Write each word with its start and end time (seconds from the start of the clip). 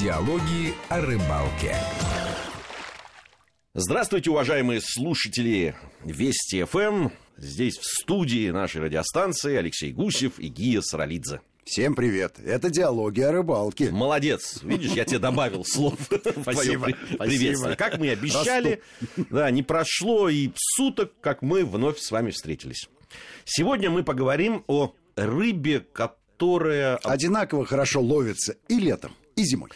Диалоги 0.00 0.72
о 0.88 1.02
рыбалке. 1.02 1.76
Здравствуйте, 3.74 4.30
уважаемые 4.30 4.80
слушатели 4.82 5.74
Вести 6.02 6.64
ФМ. 6.64 7.10
Здесь 7.36 7.76
в 7.76 7.84
студии 7.84 8.48
нашей 8.48 8.80
радиостанции 8.80 9.56
Алексей 9.56 9.92
Гусев 9.92 10.38
и 10.38 10.48
Гия 10.48 10.80
Саралидзе. 10.80 11.42
Всем 11.64 11.94
привет. 11.94 12.36
Это 12.42 12.70
диалоги 12.70 13.20
о 13.20 13.30
рыбалке. 13.30 13.90
Молодец. 13.90 14.62
Видишь, 14.62 14.92
я 14.92 15.04
тебе 15.04 15.18
добавил 15.18 15.66
слов. 15.66 15.98
Спасибо. 16.40 16.86
Приветствие. 17.18 17.76
Как 17.76 17.98
мы 17.98 18.06
и 18.06 18.10
обещали, 18.10 18.80
да, 19.28 19.50
не 19.50 19.62
прошло 19.62 20.30
и 20.30 20.50
суток, 20.56 21.12
как 21.20 21.42
мы 21.42 21.62
вновь 21.62 21.98
с 21.98 22.10
вами 22.10 22.30
встретились. 22.30 22.88
Сегодня 23.44 23.90
мы 23.90 24.02
поговорим 24.02 24.64
о 24.66 24.94
рыбе, 25.16 25.80
которая... 25.92 26.96
Одинаково 27.04 27.66
хорошо 27.66 28.00
ловится 28.00 28.56
и 28.68 28.78
летом, 28.78 29.12
и 29.40 29.44
зимой. 29.44 29.70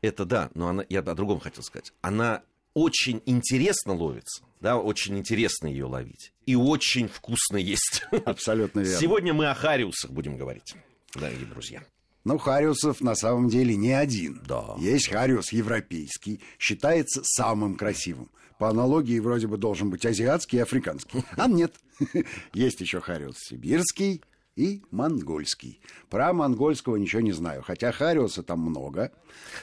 Это 0.00 0.24
да, 0.24 0.50
но 0.54 0.68
она, 0.68 0.84
я 0.88 1.00
о 1.00 1.14
другом 1.14 1.40
хотел 1.40 1.62
сказать. 1.62 1.92
Она 2.00 2.42
очень 2.74 3.22
интересно 3.26 3.94
ловится, 3.94 4.44
да, 4.60 4.78
очень 4.78 5.18
интересно 5.18 5.66
ее 5.66 5.86
ловить. 5.86 6.32
И 6.46 6.54
очень 6.54 7.08
вкусно 7.08 7.56
есть. 7.56 8.04
Абсолютно 8.24 8.80
верно. 8.80 8.98
Сегодня 8.98 9.34
мы 9.34 9.48
о 9.48 9.54
хариусах 9.54 10.10
будем 10.10 10.36
говорить, 10.36 10.74
дорогие 11.14 11.46
друзья. 11.46 11.82
Ну, 12.24 12.38
хариусов 12.38 13.00
на 13.00 13.14
самом 13.14 13.48
деле 13.48 13.74
не 13.74 13.92
один. 13.92 14.42
Да. 14.46 14.76
Есть 14.78 15.08
хариус 15.08 15.52
европейский, 15.52 16.40
считается 16.58 17.22
самым 17.24 17.74
красивым. 17.74 18.30
По 18.58 18.68
аналогии 18.68 19.18
вроде 19.18 19.46
бы 19.46 19.56
должен 19.56 19.88
быть 19.88 20.04
азиатский 20.04 20.58
и 20.58 20.62
африканский. 20.62 21.24
А 21.36 21.46
нет. 21.46 21.74
Есть 22.52 22.80
еще 22.80 23.00
хариус 23.00 23.36
сибирский 23.38 24.22
и 24.58 24.82
монгольский. 24.90 25.80
Про 26.10 26.32
монгольского 26.32 26.96
ничего 26.96 27.22
не 27.22 27.32
знаю, 27.32 27.62
хотя 27.62 27.92
хариуса 27.92 28.42
там 28.42 28.60
много. 28.60 29.12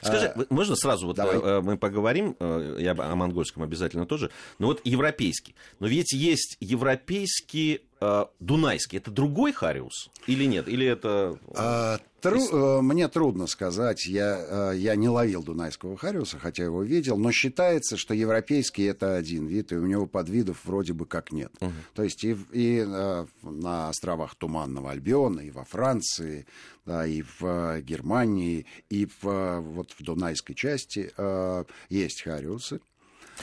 Скажи, 0.02 0.32
вы- 0.34 0.46
можно 0.50 0.74
сразу 0.74 1.06
вот 1.06 1.16
давай. 1.16 1.36
э, 1.36 1.60
мы 1.60 1.76
поговорим, 1.76 2.34
э, 2.40 2.78
я 2.80 2.92
о 2.92 3.14
монгольском 3.14 3.62
обязательно 3.62 4.06
тоже, 4.06 4.30
но 4.58 4.68
вот 4.68 4.80
европейский. 4.84 5.54
Но 5.80 5.86
ведь 5.86 6.12
есть 6.12 6.56
европейский 6.60 7.82
дунайский. 8.40 8.98
Это 8.98 9.10
другой 9.10 9.52
хариус 9.52 10.10
или 10.26 10.44
нет? 10.44 10.68
Или 10.68 10.86
это... 10.86 11.38
А, 11.54 11.98
тру- 12.20 12.78
э, 12.78 12.80
Мне 12.82 13.08
трудно 13.08 13.46
сказать, 13.46 14.06
я, 14.06 14.72
э, 14.72 14.76
я 14.76 14.96
не 14.96 15.08
ловил 15.08 15.42
дунайского 15.42 15.96
хариуса, 15.96 16.38
хотя 16.38 16.64
его 16.64 16.82
видел, 16.82 17.16
но 17.16 17.32
считается, 17.32 17.96
что 17.96 18.14
европейский 18.14 18.84
это 18.84 19.16
один 19.16 19.46
вид, 19.46 19.72
и 19.72 19.76
у 19.76 19.86
него 19.86 20.06
подвидов 20.06 20.64
вроде 20.64 20.92
бы 20.92 21.06
как 21.06 21.32
нет. 21.32 21.52
То 21.94 22.02
есть 22.02 22.24
и, 22.24 22.36
и 22.52 22.84
э, 22.86 23.26
на 23.42 23.88
островах 23.88 24.34
Туманного 24.34 24.90
Альбиона, 24.90 25.40
и 25.40 25.50
во 25.50 25.64
Франции, 25.64 26.46
да, 26.84 27.06
и 27.06 27.22
в 27.22 27.42
э, 27.42 27.80
Германии, 27.82 28.66
и 28.90 29.06
в, 29.06 29.26
э, 29.28 29.60
вот 29.60 29.92
в 29.98 30.02
дунайской 30.02 30.54
части 30.54 31.12
э, 31.16 31.64
есть 31.88 32.22
хариусы. 32.22 32.80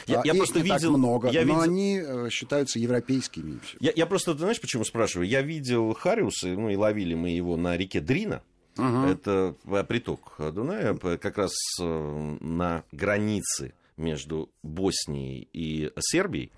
Я- 0.07 0.21
А, 0.21 0.21
я 0.25 0.33
просто 0.33 0.61
не 0.61 0.69
так 0.69 0.79
видел- 0.79 0.97
много, 0.97 1.29
я 1.29 1.41
но 1.41 1.47
видел- 1.47 1.61
они 1.61 1.97
э, 2.03 2.29
считаются 2.29 2.79
европейскими. 2.79 3.59
Я, 3.79 3.91
я 3.95 4.05
просто, 4.05 4.33
ты 4.33 4.39
знаешь, 4.39 4.59
почему 4.61 4.83
спрашиваю? 4.85 5.27
Я 5.27 5.41
видел 5.41 5.93
хариусы, 5.93 6.55
ну 6.57 6.69
и 6.69 6.75
ловили 6.75 7.13
мы 7.13 7.29
его 7.29 7.57
на 7.57 7.77
реке 7.77 7.99
Дрина. 8.01 8.41
Это 8.75 9.55
э, 9.65 9.83
приток 9.83 10.33
Дуная, 10.39 10.95
как 10.95 11.37
раз 11.37 11.53
э, 11.79 12.37
на 12.41 12.83
границе 12.91 13.73
между 13.97 14.49
Боснией 14.63 15.47
и 15.53 15.91
Сербией, 15.99 16.51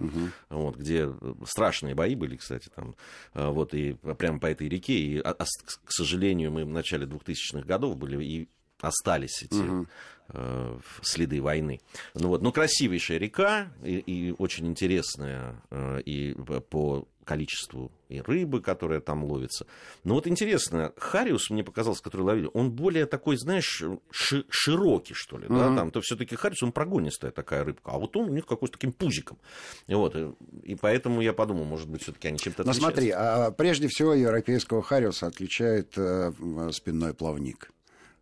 вот, 0.49 0.77
где 0.77 1.09
страшные 1.45 1.94
бои 1.94 2.16
были, 2.16 2.38
кстати, 2.38 2.70
там, 2.73 2.95
э, 3.33 3.49
вот, 3.49 3.73
и 3.73 3.94
прямо 4.17 4.39
по 4.39 4.45
этой 4.45 4.70
реке, 4.70 4.94
и, 4.94 5.17
а- 5.20 5.36
а 5.38 5.44
к 5.44 5.92
сожалению, 5.92 6.52
мы 6.52 6.64
в 6.64 6.70
начале 6.70 7.05
2000-х 7.05 7.66
годов 7.67 7.97
были, 7.97 8.23
и 8.23 8.47
остались 8.81 9.44
эти 9.44 9.88
э, 10.30 10.80
следы 11.02 11.42
войны. 11.42 11.80
Ну 12.14 12.30
вот, 12.30 12.42
но 12.42 12.52
красивейшая 12.52 13.17
река 13.17 13.72
и, 13.84 13.98
и 13.98 14.36
очень 14.38 14.67
интересная 14.67 15.61
э, 15.72 16.02
и 16.02 16.33
по 16.70 17.08
количеству 17.26 17.92
и 18.08 18.22
рыбы, 18.22 18.61
которая 18.61 19.02
там 19.02 19.23
ловится. 19.23 19.66
Но 20.04 20.14
вот 20.14 20.27
интересно, 20.27 20.94
Хариус 20.95 21.49
мне 21.49 21.64
показался, 21.64 22.04
который 22.04 22.22
ловили, 22.22 22.49
он 22.54 22.70
более 22.72 23.08
такой, 23.08 23.36
знаешь, 23.38 23.83
ши- 24.11 24.45
широкий, 24.49 25.16
что 25.16 25.39
ли, 25.39 25.48
да, 25.49 25.76
там, 25.76 25.89
то 25.89 26.02
все-таки 26.02 26.36
Хариус, 26.36 26.61
он 26.61 26.72
прогонистая 26.72 27.32
такая 27.32 27.64
рыбка, 27.64 27.92
а 27.92 27.98
вот 27.98 28.16
он 28.16 28.30
у 28.30 28.32
них 28.32 28.45
какой-то 28.45 28.73
таким 28.73 28.94
пузиком. 28.94 29.39
И 29.88 29.95
вот, 29.95 30.16
и, 30.16 30.32
и 30.61 30.76
поэтому 30.76 31.20
я 31.22 31.33
подумал, 31.33 31.66
может 31.66 31.89
быть, 31.89 32.04
все-таки 32.04 32.28
они 32.28 32.38
чем-то 32.38 32.61
отличаются. 32.61 32.82
смотри, 32.92 33.10
а 33.10 33.49
прежде 33.49 33.88
всего 33.88 34.14
европейского 34.14 34.83
хариуса 34.83 35.26
отличает 35.26 35.98
э, 35.98 36.32
спинной 36.72 37.16
плавник, 37.16 37.72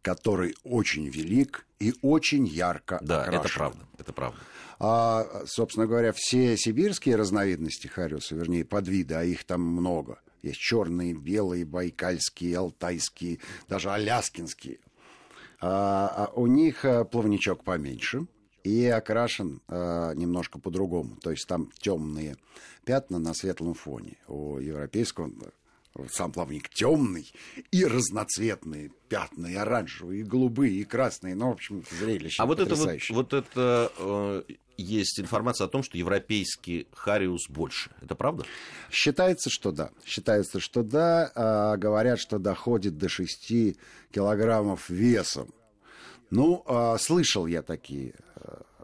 который 0.04 0.56
очень 0.64 1.08
велик 1.08 1.66
и 1.80 1.96
очень 2.04 2.46
ярко 2.46 3.00
Да, 3.02 3.26
это 3.26 3.38
окрашен. 3.38 3.58
правда, 3.58 3.86
это 3.98 4.14
правда. 4.14 4.40
А, 4.80 5.44
собственно 5.48 5.88
говоря, 5.88 6.14
все 6.14 6.58
сибирские 6.58 7.16
разновидности 7.16 7.88
хариуса, 7.88 8.36
вернее, 8.36 8.66
подвиды, 8.66 9.16
а 9.16 9.24
их 9.24 9.46
там 9.46 9.62
много. 9.62 10.20
Есть 10.44 10.60
черные, 10.60 11.14
белые, 11.14 11.64
байкальские, 11.64 12.58
алтайские, 12.58 13.40
даже 13.70 13.90
аляскинские. 13.90 14.80
А, 15.62 16.28
а 16.28 16.32
у 16.36 16.48
них 16.48 16.84
а, 16.84 17.06
плавничок 17.06 17.64
поменьше 17.64 18.28
и 18.66 18.86
окрашен 18.86 19.62
а, 19.70 20.14
немножко 20.14 20.60
по-другому. 20.60 21.16
То 21.16 21.32
есть 21.32 21.48
там 21.48 21.72
темные 21.80 22.36
пятна 22.84 23.20
на 23.20 23.34
светлом 23.34 23.74
фоне. 23.74 24.18
У 24.28 24.58
европейского 24.58 25.28
э, 25.28 25.50
сам 26.10 26.32
плавник 26.32 26.70
темный 26.70 27.32
и 27.72 27.86
разноцветные 27.86 28.92
пятна, 29.10 29.48
и 29.48 29.56
оранжевые, 29.56 30.22
и 30.22 30.24
голубые, 30.24 30.74
и 30.74 30.84
красные. 30.84 31.36
Ну, 31.36 31.50
в 31.50 31.54
общем, 31.54 31.84
зрелище 32.00 32.42
А 32.42 32.46
вот 32.46 32.60
это 32.60 32.76
вот, 32.76 32.90
вот 33.10 33.34
это 33.34 33.92
э, 33.98 34.44
есть 34.78 35.20
информация 35.20 35.66
о 35.66 35.68
том, 35.68 35.84
что 35.84 35.98
европейский 35.98 36.88
хариус 36.94 37.48
больше. 37.50 37.92
Это 38.02 38.16
правда? 38.16 38.46
Считается, 38.92 39.50
что 39.50 39.72
да. 39.72 39.92
Считается, 40.06 40.60
что 40.60 40.84
да. 40.84 41.32
А, 41.36 41.78
говорят, 41.78 42.20
что 42.20 42.40
доходит 42.40 42.98
до 42.98 43.10
6 43.10 43.78
килограммов 44.12 44.90
весом. 44.90 45.54
Ну, 46.32 46.64
а, 46.66 46.98
слышал 46.98 47.46
я 47.46 47.62
такие 47.62 48.16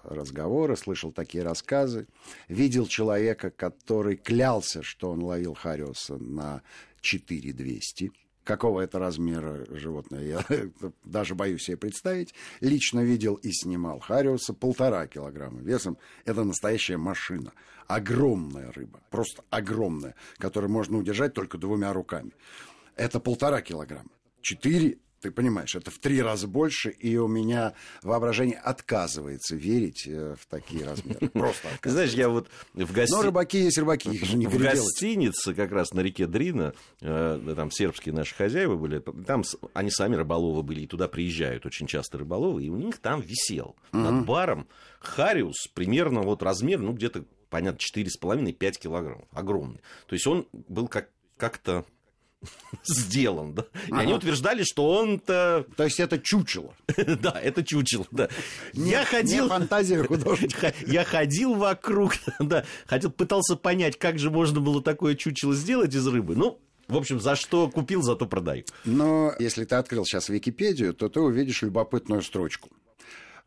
разговоры, 0.03 0.75
слышал 0.75 1.11
такие 1.11 1.43
рассказы. 1.43 2.07
Видел 2.47 2.87
человека, 2.87 3.49
который 3.51 4.15
клялся, 4.15 4.83
что 4.83 5.11
он 5.11 5.23
ловил 5.23 5.53
хариуса 5.53 6.17
на 6.17 6.61
4200. 7.01 8.11
Какого 8.43 8.81
это 8.81 8.97
размера 8.97 9.65
животное, 9.69 10.23
я 10.23 10.45
даже 11.03 11.35
боюсь 11.35 11.63
себе 11.63 11.77
представить. 11.77 12.33
Лично 12.61 13.01
видел 13.01 13.35
и 13.35 13.51
снимал 13.51 13.99
хариуса 13.99 14.53
полтора 14.53 15.05
килограмма 15.07 15.61
весом. 15.61 15.97
Это 16.25 16.43
настоящая 16.43 16.97
машина. 16.97 17.53
Огромная 17.87 18.71
рыба, 18.71 19.01
просто 19.09 19.43
огромная, 19.49 20.15
которую 20.37 20.71
можно 20.71 20.97
удержать 20.97 21.33
только 21.33 21.57
двумя 21.57 21.93
руками. 21.93 22.31
Это 22.95 23.19
полтора 23.19 23.61
килограмма. 23.61 24.09
Четыре, 24.41 24.97
ты 25.21 25.31
понимаешь, 25.31 25.75
это 25.75 25.91
в 25.91 25.99
три 25.99 26.21
раза 26.21 26.47
больше, 26.47 26.89
и 26.89 27.17
у 27.17 27.27
меня 27.27 27.73
воображение 28.01 28.57
отказывается 28.57 29.55
верить 29.55 30.07
э, 30.07 30.35
в 30.39 30.45
такие 30.47 30.85
размеры. 30.85 31.29
Просто 31.33 31.67
отказывается. 31.67 31.89
знаешь, 31.91 32.13
я 32.13 32.29
вот 32.29 32.49
в 32.73 32.93
гости... 32.93 33.11
Но 33.11 33.21
рыбаки 33.21 33.57
есть 33.59 33.77
рыбаки, 33.77 34.09
их 34.09 34.25
же 34.25 34.37
не 34.37 34.47
в 34.47 34.57
гостинице 34.57 35.53
как 35.53 35.71
раз 35.71 35.93
на 35.93 36.01
реке 36.01 36.27
Дрина, 36.27 36.73
э, 37.01 37.53
там 37.55 37.71
сербские 37.71 38.13
наши 38.13 38.35
хозяева 38.35 38.75
были, 38.75 38.99
там 39.25 39.43
они 39.73 39.91
сами 39.91 40.15
рыболовы 40.15 40.63
были, 40.63 40.81
и 40.81 40.87
туда 40.87 41.07
приезжают 41.07 41.65
очень 41.65 41.87
часто 41.87 42.17
рыболовы, 42.17 42.63
и 42.63 42.69
у 42.69 42.77
них 42.77 42.97
там 42.99 43.21
висел 43.21 43.75
над 43.91 44.25
баром 44.25 44.67
хариус 44.99 45.67
примерно 45.73 46.21
вот 46.21 46.43
размер, 46.43 46.79
ну 46.79 46.93
где-то, 46.93 47.25
понятно, 47.49 47.79
4,5-5 47.79 48.79
килограммов, 48.79 49.27
огромный. 49.31 49.81
То 50.07 50.13
есть 50.13 50.27
он 50.27 50.47
был 50.51 50.87
как- 50.87 51.09
как-то 51.37 51.85
сделан, 52.83 53.53
да. 53.53 53.65
И 53.87 53.91
они 53.93 54.13
утверждали, 54.13 54.63
что 54.63 54.89
он-то, 54.89 55.65
То 55.77 55.83
есть 55.83 55.99
это 55.99 56.19
чучело. 56.19 56.73
да, 56.97 57.39
это 57.41 57.63
чучело, 57.63 58.05
да. 58.11 58.29
Не- 58.73 58.91
Я 58.91 59.05
ходил... 59.05 59.43
не 59.45 59.49
фантазия 59.49 60.03
художника. 60.03 60.73
Я 60.87 61.03
ходил 61.03 61.55
вокруг, 61.55 62.13
да, 62.39 62.65
хотел, 62.85 63.11
пытался 63.11 63.55
понять, 63.55 63.97
как 63.97 64.19
же 64.19 64.29
можно 64.31 64.59
было 64.59 64.81
такое 64.81 65.15
чучело 65.15 65.53
сделать 65.53 65.93
из 65.93 66.07
рыбы. 66.07 66.35
Ну, 66.35 66.59
в 66.87 66.97
общем, 66.97 67.19
за 67.19 67.35
что 67.35 67.69
купил, 67.69 68.01
зато 68.01 68.25
продаю. 68.25 68.63
Но 68.85 69.33
если 69.39 69.65
ты 69.65 69.75
открыл 69.75 70.05
сейчас 70.05 70.29
Википедию, 70.29 70.93
то 70.93 71.09
ты 71.09 71.19
увидишь 71.19 71.61
любопытную 71.61 72.21
строчку. 72.21 72.69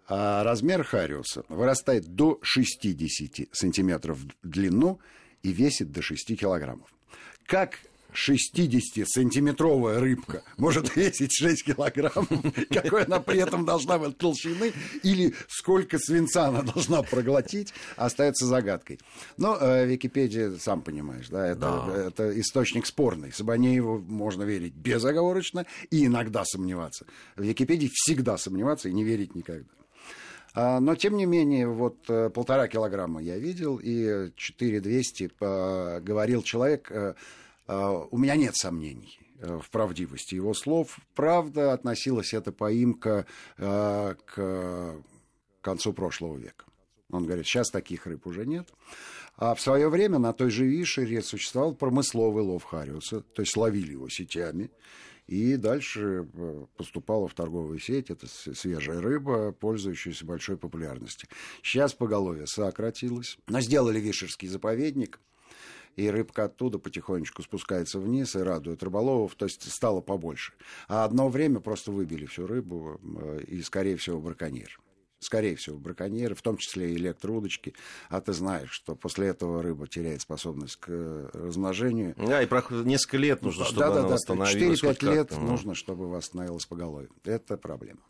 А 0.08 0.44
размер 0.44 0.84
хариуса 0.84 1.44
вырастает 1.49 2.06
до 2.14 2.38
60 2.43 3.49
сантиметров 3.52 4.19
в 4.19 4.49
длину 4.49 5.00
и 5.43 5.52
весит 5.52 5.90
до 5.90 6.02
6 6.02 6.38
килограммов. 6.38 6.88
Как 7.46 7.78
60-сантиметровая 8.12 9.99
рыбка 9.99 10.43
может 10.59 10.97
весить 10.97 11.32
6 11.32 11.64
килограмм, 11.64 12.26
какой 12.70 13.05
она 13.05 13.20
при 13.20 13.38
этом 13.38 13.64
должна 13.64 13.99
быть 13.99 14.19
толщины, 14.19 14.73
или 15.03 15.35
сколько 15.49 15.99
свинца 15.99 16.49
она 16.49 16.62
должна 16.62 17.03
проглотить, 17.03 17.73
остается 17.97 18.47
загадкой. 18.47 18.99
Но 19.37 19.56
э, 19.61 19.87
Википедия, 19.87 20.53
сам 20.59 20.82
понимаешь, 20.82 21.29
да, 21.29 21.47
это, 21.47 21.61
да. 21.61 21.97
это 22.09 22.41
источник 22.41 22.87
спорный. 22.87 23.32
Сабанееву 23.32 23.99
можно 23.99 24.43
верить 24.43 24.75
безоговорочно 24.75 25.67
и 25.91 26.06
иногда 26.06 26.44
сомневаться. 26.44 27.06
В 27.37 27.43
Википедии 27.43 27.91
всегда 27.93 28.38
сомневаться 28.38 28.88
и 28.88 28.93
не 28.93 29.05
верить 29.05 29.35
никогда. 29.35 29.69
А, 30.55 30.81
но, 30.81 30.94
тем 30.94 31.17
не 31.17 31.25
менее, 31.25 31.67
вот 31.67 31.97
э, 32.09 32.29
полтора 32.29 32.69
килограмма 32.69 33.23
я 33.23 33.38
видел, 33.38 33.81
и 33.82 34.31
4200 34.37 35.31
говорил 36.03 36.43
человек, 36.43 36.91
э, 36.91 36.94
э, 36.94 37.14
у 37.67 38.19
меня 38.19 38.37
нет 38.37 38.56
сомнений 38.56 39.19
в 39.38 39.70
правдивости 39.70 40.35
его 40.35 40.55
слов. 40.55 40.99
Правда, 41.14 41.73
относилась 41.73 42.35
эта 42.35 42.53
поимка 42.53 43.26
к 43.56 45.03
концу 45.61 45.93
прошлого 45.93 46.37
века. 46.37 46.64
Он 47.11 47.26
говорит, 47.26 47.47
сейчас 47.47 47.70
таких 47.70 48.06
рыб 48.06 48.26
уже 48.26 48.47
нет. 48.47 48.73
А 49.37 49.55
в 49.55 49.61
свое 49.61 49.88
время 49.88 50.19
на 50.19 50.32
той 50.32 50.50
же 50.50 50.67
Вишере 50.67 51.23
существовал 51.23 51.75
промысловый 51.75 52.43
лов 52.43 52.64
Хариуса, 52.64 53.20
то 53.20 53.43
есть 53.43 53.56
ловили 53.56 53.93
его 53.93 54.09
сетями. 54.09 54.70
И 55.26 55.56
дальше 55.56 56.29
э, 56.32 56.67
поступала 56.76 57.29
в 57.29 57.35
торговую 57.35 57.79
сеть. 57.79 58.11
Это 58.11 58.26
свежая 58.26 59.00
рыба, 59.00 59.53
пользующаяся 59.53 60.26
большой 60.26 60.56
популярностью. 60.56 61.29
Сейчас 61.62 61.94
поголовье 61.94 62.47
сократилось. 62.47 63.38
Но 63.47 63.61
сделали 63.61 64.00
Вишерский 64.00 64.49
заповедник 64.49 65.20
и 65.96 66.08
рыбка 66.08 66.44
оттуда 66.44 66.78
потихонечку 66.78 67.42
спускается 67.42 67.98
вниз 67.98 68.36
и 68.36 68.40
радует 68.40 68.82
рыболовов, 68.82 69.34
то 69.34 69.44
есть 69.44 69.70
стало 69.70 70.00
побольше. 70.00 70.52
А 70.88 71.04
одно 71.04 71.28
время 71.28 71.60
просто 71.60 71.90
выбили 71.90 72.26
всю 72.26 72.46
рыбу 72.46 73.00
э, 73.02 73.40
и, 73.48 73.62
скорее 73.62 73.96
всего, 73.96 74.20
браконьер 74.20 74.78
скорее 75.22 75.56
всего, 75.56 75.78
браконьеры, 75.78 76.34
в 76.34 76.42
том 76.42 76.56
числе 76.56 76.92
и 76.92 76.96
электроудочки. 76.96 77.74
А 78.08 78.20
ты 78.20 78.32
знаешь, 78.32 78.70
что 78.70 78.94
после 78.94 79.28
этого 79.28 79.62
рыба 79.62 79.86
теряет 79.86 80.20
способность 80.20 80.76
к 80.76 80.86
э, 80.88 81.30
размножению. 81.32 82.14
Да, 82.16 82.42
и 82.42 82.46
проходит 82.46 82.86
несколько 82.86 83.18
лет 83.18 83.42
нужно, 83.42 83.64
чтобы 83.64 83.80
да, 83.80 83.92
она 83.92 84.02
да, 84.02 84.08
восстановилась. 84.08 84.82
4-5 84.82 85.14
лет 85.14 85.30
ну. 85.30 85.40
нужно, 85.40 85.74
чтобы 85.74 86.08
восстановилась 86.08 86.66
поголовье. 86.66 87.10
Это 87.24 87.56
проблема. 87.56 88.00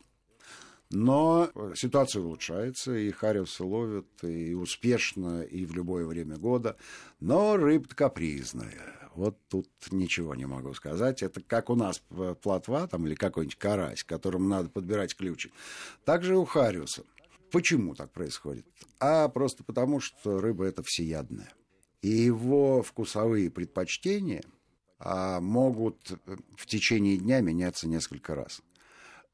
Но 0.93 1.50
ситуация 1.75 2.21
улучшается, 2.21 2.94
и 2.94 3.11
хариусы 3.11 3.65
ловят, 3.65 4.06
и 4.23 4.53
успешно, 4.53 5.43
и 5.43 5.65
в 5.65 5.75
любое 5.75 6.05
время 6.05 6.37
года. 6.37 6.77
Но 7.19 7.56
рыба 7.56 7.89
капризная. 7.89 8.79
Вот 9.15 9.39
тут 9.49 9.69
ничего 9.91 10.35
не 10.35 10.44
могу 10.44 10.75
сказать. 10.75 11.23
Это 11.23 11.41
как 11.41 11.71
у 11.71 11.77
нас 11.77 12.03
плотва 12.43 12.87
там, 12.89 13.06
или 13.06 13.15
какой-нибудь 13.15 13.59
карась, 13.59 14.05
которому 14.05 14.49
надо 14.49 14.69
подбирать 14.69 15.17
ключи. 15.17 15.50
Также 16.05 16.37
у 16.37 16.44
хариуса. 16.44 17.05
Почему 17.50 17.94
так 17.94 18.12
происходит? 18.12 18.67
А 19.00 19.29
просто 19.29 19.65
потому, 19.65 20.00
что 20.00 20.41
рыба 20.41 20.65
это 20.65 20.83
всеядная. 20.83 21.53
И 22.03 22.09
его 22.09 22.83
вкусовые 22.83 23.50
предпочтения 23.50 24.43
а, 24.99 25.41
могут 25.41 26.19
в 26.56 26.67
течение 26.67 27.17
дня 27.17 27.41
меняться 27.41 27.89
несколько 27.89 28.35
раз. 28.35 28.61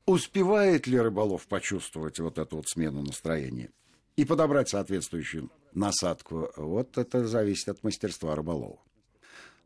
Успевает 0.08 0.86
ли 0.86 0.98
рыболов 0.98 1.46
почувствовать 1.46 2.18
вот 2.18 2.38
эту 2.38 2.56
вот 2.56 2.66
смену 2.66 3.02
настроения 3.02 3.68
и 4.16 4.24
подобрать 4.24 4.70
соответствующую 4.70 5.50
насадку? 5.74 6.50
Вот 6.56 6.96
это 6.96 7.26
зависит 7.26 7.68
от 7.68 7.84
мастерства 7.84 8.34
рыболова. 8.34 8.78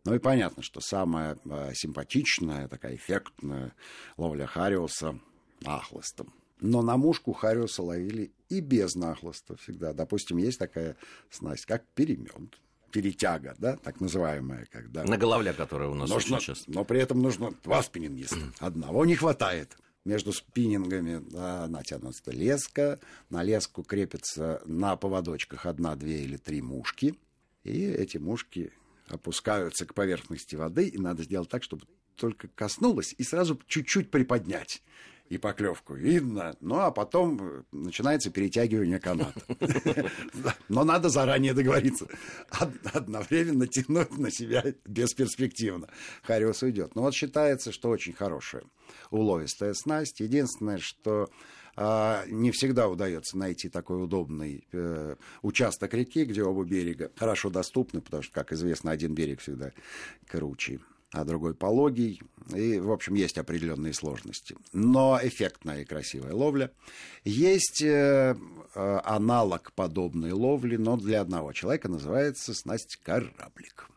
Ну 0.04 0.16
и 0.16 0.18
понятно, 0.18 0.64
что 0.64 0.80
самая 0.80 1.38
э, 1.44 1.70
симпатичная, 1.74 2.66
такая 2.66 2.96
эффектная 2.96 3.72
ловля 4.16 4.46
хариуса 4.46 5.16
нахлыстом. 5.60 6.34
Но 6.60 6.82
на 6.82 6.96
мушку 6.96 7.32
хариуса 7.32 7.84
ловили 7.84 8.32
и 8.48 8.58
без 8.58 8.96
нахлыста 8.96 9.54
всегда. 9.58 9.92
Допустим, 9.92 10.38
есть 10.38 10.58
такая 10.58 10.96
снасть, 11.30 11.66
как 11.66 11.86
перемент 11.94 12.58
перетяга, 12.90 13.54
да, 13.58 13.76
так 13.76 14.00
называемая, 14.00 14.66
когда... 14.72 15.04
На 15.04 15.16
головля, 15.16 15.52
которая 15.52 15.88
у 15.88 15.94
нас 15.94 16.10
нужно, 16.10 16.38
очень 16.38 16.46
часто. 16.46 16.70
Но 16.72 16.84
при 16.84 17.00
этом 17.00 17.22
нужно 17.22 17.54
два 17.62 17.80
спиннингиста. 17.80 18.52
Одного 18.58 19.06
не 19.06 19.14
хватает. 19.14 19.76
Между 20.04 20.32
спиннингами 20.32 21.22
да, 21.30 21.68
натянута 21.68 22.32
леска. 22.32 22.98
На 23.30 23.42
леску 23.42 23.82
крепится 23.84 24.60
на 24.64 24.96
поводочках 24.96 25.66
одна, 25.66 25.94
две 25.94 26.24
или 26.24 26.36
три 26.36 26.60
мушки. 26.60 27.14
И 27.62 27.84
эти 27.84 28.18
мушки 28.18 28.72
опускаются 29.06 29.86
к 29.86 29.94
поверхности 29.94 30.56
воды, 30.56 30.88
и 30.88 30.98
надо 30.98 31.22
сделать 31.22 31.48
так, 31.48 31.62
чтобы 31.62 31.86
только 32.16 32.48
коснулось, 32.48 33.14
и 33.16 33.22
сразу 33.22 33.60
чуть-чуть 33.66 34.10
приподнять. 34.10 34.82
И 35.32 35.38
поклевку 35.38 35.94
видно, 35.94 36.54
ну 36.60 36.80
а 36.80 36.90
потом 36.90 37.64
начинается 37.72 38.30
перетягивание 38.30 39.00
каната. 39.00 39.40
Но 40.68 40.84
надо 40.84 41.08
заранее 41.08 41.54
договориться. 41.54 42.06
Одновременно 42.92 43.66
тянуть 43.66 44.18
на 44.18 44.30
себя 44.30 44.62
бесперспективно. 44.84 45.88
Хариус 46.22 46.62
уйдет. 46.62 46.94
Но 46.94 47.00
вот 47.00 47.14
считается, 47.14 47.72
что 47.72 47.88
очень 47.88 48.12
хорошая 48.12 48.64
уловистая 49.10 49.72
снасть. 49.72 50.20
Единственное, 50.20 50.76
что 50.76 51.30
а, 51.76 52.26
не 52.26 52.50
всегда 52.50 52.90
удается 52.90 53.38
найти 53.38 53.70
такой 53.70 54.04
удобный 54.04 54.66
э, 54.72 55.16
участок 55.40 55.94
реки, 55.94 56.26
где 56.26 56.42
оба 56.42 56.62
берега 56.64 57.10
хорошо 57.16 57.48
доступны, 57.48 58.02
потому 58.02 58.22
что, 58.22 58.34
как 58.34 58.52
известно, 58.52 58.90
один 58.90 59.14
берег 59.14 59.40
всегда 59.40 59.72
круче 60.28 60.80
а 61.12 61.24
другой 61.24 61.54
пологий. 61.54 62.20
И, 62.54 62.78
в 62.78 62.90
общем, 62.90 63.14
есть 63.14 63.38
определенные 63.38 63.92
сложности. 63.92 64.56
Но 64.72 65.18
эффектная 65.22 65.82
и 65.82 65.84
красивая 65.84 66.32
ловля. 66.32 66.72
Есть 67.24 67.82
э, 67.82 68.34
э, 68.74 69.00
аналог 69.04 69.72
подобной 69.74 70.32
ловли, 70.32 70.76
но 70.76 70.96
для 70.96 71.20
одного 71.20 71.52
человека 71.52 71.88
называется 71.88 72.54
снасть 72.54 72.96
кораблик. 72.96 73.88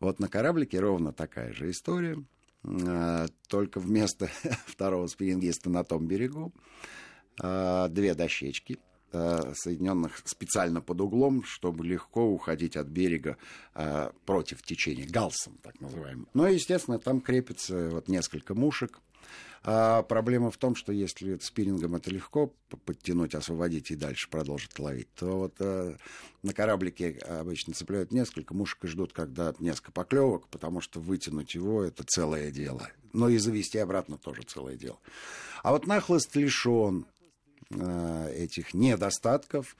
Вот 0.00 0.20
на 0.20 0.28
кораблике 0.28 0.78
ровно 0.78 1.12
такая 1.12 1.52
же 1.52 1.70
история. 1.70 2.16
Э, 2.64 3.26
только 3.48 3.80
вместо 3.80 4.26
второго 4.66 5.06
спиннингиста 5.08 5.68
на 5.68 5.84
том 5.84 6.06
берегу 6.06 6.52
э, 7.42 7.88
две 7.90 8.14
дощечки, 8.14 8.78
соединенных 9.54 10.20
специально 10.24 10.80
под 10.80 11.00
углом, 11.00 11.44
чтобы 11.44 11.84
легко 11.84 12.24
уходить 12.24 12.76
от 12.76 12.86
берега 12.86 13.36
против 14.24 14.62
течения, 14.62 15.06
галсом 15.08 15.58
так 15.62 15.80
называемым. 15.80 16.28
Ну 16.34 16.46
и, 16.46 16.54
естественно, 16.54 16.98
там 16.98 17.20
крепится 17.20 17.90
вот 17.90 18.08
несколько 18.08 18.54
мушек, 18.54 19.00
а 19.68 20.02
проблема 20.02 20.52
в 20.52 20.56
том, 20.58 20.76
что 20.76 20.92
если 20.92 21.36
спиннингом 21.38 21.96
это 21.96 22.08
легко 22.08 22.52
подтянуть, 22.84 23.34
освободить 23.34 23.90
и 23.90 23.96
дальше 23.96 24.30
продолжить 24.30 24.78
ловить, 24.78 25.12
то 25.14 25.38
вот 25.38 25.54
э, 25.58 25.96
на 26.44 26.52
кораблике 26.52 27.18
обычно 27.26 27.74
цепляют 27.74 28.12
несколько 28.12 28.54
мушек 28.54 28.84
и 28.84 28.86
ждут, 28.86 29.12
когда 29.12 29.52
несколько 29.58 29.90
поклевок, 29.90 30.46
потому 30.48 30.80
что 30.80 31.00
вытянуть 31.00 31.56
его 31.56 31.82
это 31.82 32.04
целое 32.04 32.52
дело. 32.52 32.88
Но 33.12 33.28
и 33.28 33.38
завести 33.38 33.78
обратно 33.78 34.18
тоже 34.18 34.42
целое 34.42 34.76
дело. 34.76 35.00
А 35.64 35.72
вот 35.72 35.88
нахлыст 35.88 36.36
лишен 36.36 37.04
э, 37.04 37.15
этих 37.70 38.74
недостатков, 38.74 39.76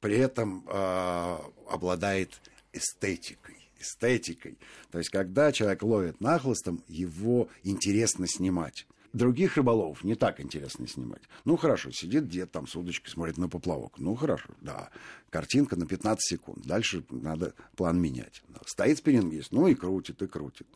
при 0.00 0.16
этом 0.16 0.64
э, 0.68 1.38
обладает 1.68 2.40
эстетикой 2.72 3.56
эстетикой. 3.78 4.58
То 4.90 4.98
есть, 4.98 5.10
когда 5.10 5.52
человек 5.52 5.82
ловит 5.82 6.20
нахлыстом, 6.20 6.82
его 6.88 7.48
интересно 7.62 8.26
снимать. 8.26 8.86
Других 9.12 9.56
рыболовов 9.56 10.04
не 10.04 10.14
так 10.14 10.40
интересно 10.40 10.86
снимать. 10.86 11.22
Ну, 11.44 11.56
хорошо, 11.56 11.90
сидит 11.90 12.28
дед 12.28 12.50
там 12.50 12.66
с 12.66 12.76
удочкой, 12.76 13.10
смотрит 13.10 13.38
на 13.38 13.48
поплавок. 13.48 13.98
Ну, 13.98 14.14
хорошо, 14.14 14.50
да. 14.60 14.90
Картинка 15.30 15.76
на 15.76 15.86
15 15.86 16.20
секунд. 16.22 16.66
Дальше 16.66 17.02
надо 17.08 17.54
план 17.76 17.98
менять. 17.98 18.42
Стоит 18.66 18.98
спиннингист, 18.98 19.52
ну 19.52 19.68
и 19.68 19.74
крутит, 19.74 20.20
и 20.20 20.26
крутит. 20.26 20.66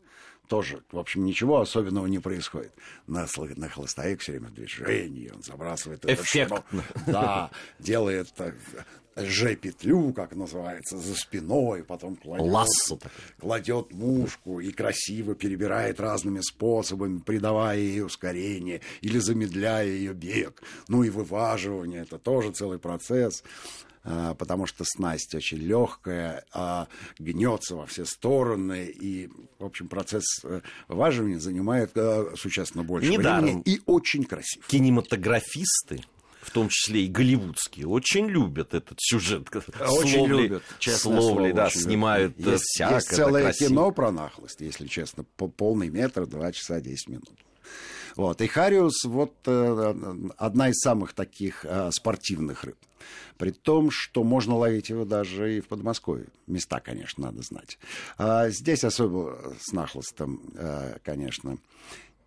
Тоже, 0.50 0.82
в 0.90 0.98
общем, 0.98 1.24
ничего 1.24 1.60
особенного 1.60 2.08
не 2.08 2.18
происходит. 2.18 2.72
На, 3.06 3.24
на 3.56 3.68
холостаек 3.68 4.20
все 4.20 4.32
время 4.32 4.48
в 4.48 4.54
движении, 4.54 5.30
он 5.32 5.44
забрасывает... 5.44 6.04
Эффектно. 6.04 6.64
Да, 7.06 7.52
делает 7.78 8.34
Ж-петлю, 9.14 10.12
как 10.12 10.34
называется, 10.34 10.98
за 10.98 11.14
спиной, 11.14 11.84
потом 11.84 12.16
кладет, 12.16 12.50
Лассо 12.50 12.98
кладет 13.38 13.92
мушку 13.92 14.58
и 14.58 14.72
красиво 14.72 15.36
перебирает 15.36 16.00
разными 16.00 16.40
способами, 16.40 17.20
придавая 17.20 17.78
ей 17.78 18.02
ускорение 18.02 18.80
или 19.02 19.18
замедляя 19.18 19.86
ее 19.86 20.14
бег. 20.14 20.62
Ну 20.88 21.04
и 21.04 21.10
вываживание, 21.10 22.02
это 22.02 22.18
тоже 22.18 22.50
целый 22.50 22.80
процесс 22.80 23.44
потому 24.02 24.66
что 24.66 24.84
снасть 24.86 25.34
очень 25.34 25.58
легкая, 25.58 26.44
а 26.52 26.88
гнется 27.18 27.76
во 27.76 27.86
все 27.86 28.04
стороны, 28.04 28.86
и, 28.86 29.28
в 29.58 29.64
общем, 29.64 29.88
процесс 29.88 30.24
э, 30.44 30.60
вываживания 30.88 31.38
занимает 31.38 31.92
э, 31.94 32.34
существенно 32.36 32.84
больше 32.84 33.10
Недаром. 33.10 33.44
времени 33.44 33.62
и 33.66 33.80
очень 33.86 34.24
красив. 34.24 34.66
Кинематографисты 34.66 36.00
в 36.40 36.50
том 36.52 36.68
числе 36.70 37.04
и 37.04 37.08
голливудские, 37.08 37.86
очень 37.86 38.26
любят 38.26 38.72
этот 38.72 38.96
сюжет. 38.98 39.48
Очень 39.54 40.14
Словли, 40.14 40.42
любят, 40.42 40.62
словли, 40.80 41.20
слово, 41.20 41.52
да, 41.52 41.66
очень 41.66 41.80
снимают 41.80 42.38
любят. 42.38 42.52
Есть, 42.52 42.64
всяко, 42.64 42.94
есть 42.94 43.08
целое 43.08 43.42
красиво. 43.42 43.68
кино 43.68 43.90
про 43.92 44.10
нахлость, 44.10 44.60
если 44.60 44.86
честно, 44.86 45.24
по 45.36 45.48
полный 45.48 45.90
метр, 45.90 46.26
два 46.26 46.50
часа 46.52 46.80
10 46.80 47.08
минут. 47.08 47.28
Вот. 48.16 48.40
И 48.40 48.46
хариус 48.46 49.04
вот 49.04 49.34
э, 49.46 49.94
одна 50.36 50.70
из 50.70 50.78
самых 50.78 51.12
таких 51.12 51.64
э, 51.64 51.90
спортивных 51.92 52.64
рыб. 52.64 52.76
При 53.38 53.50
том, 53.50 53.90
что 53.90 54.22
можно 54.24 54.56
ловить 54.56 54.90
его 54.90 55.04
даже 55.04 55.56
и 55.56 55.60
в 55.60 55.68
Подмосковье. 55.68 56.26
Места, 56.46 56.80
конечно, 56.80 57.24
надо 57.24 57.42
знать. 57.42 57.78
А 58.18 58.50
здесь 58.50 58.84
особо 58.84 59.54
с 59.60 59.72
нахлостом, 59.72 60.42
э, 60.54 60.98
конечно, 61.02 61.58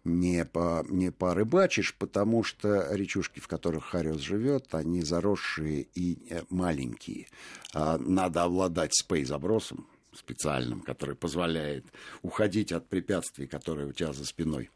не, 0.04 0.44
по, 0.46 0.86
не 0.90 1.12
порыбачишь, 1.12 1.96
потому 1.96 2.44
что 2.44 2.94
речушки, 2.94 3.40
в 3.40 3.48
которых 3.48 3.86
хариус 3.86 4.22
живет, 4.22 4.74
они 4.76 5.02
заросшие 5.02 5.88
и 5.96 6.42
маленькие. 6.50 7.28
А, 7.74 7.98
надо 7.98 8.44
обладать 8.44 8.94
спей-забросом 8.94 9.88
специальным, 10.14 10.82
который 10.82 11.16
позволяет 11.16 11.86
уходить 12.22 12.72
от 12.72 12.88
препятствий, 12.88 13.48
которые 13.48 13.88
у 13.88 13.94
тебя 13.94 14.14
за 14.14 14.26
спиной. 14.26 14.70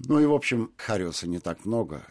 Ну 0.00 0.20
и, 0.20 0.26
в 0.26 0.32
общем, 0.32 0.72
хариуса 0.76 1.28
не 1.28 1.38
так 1.38 1.64
много. 1.64 2.06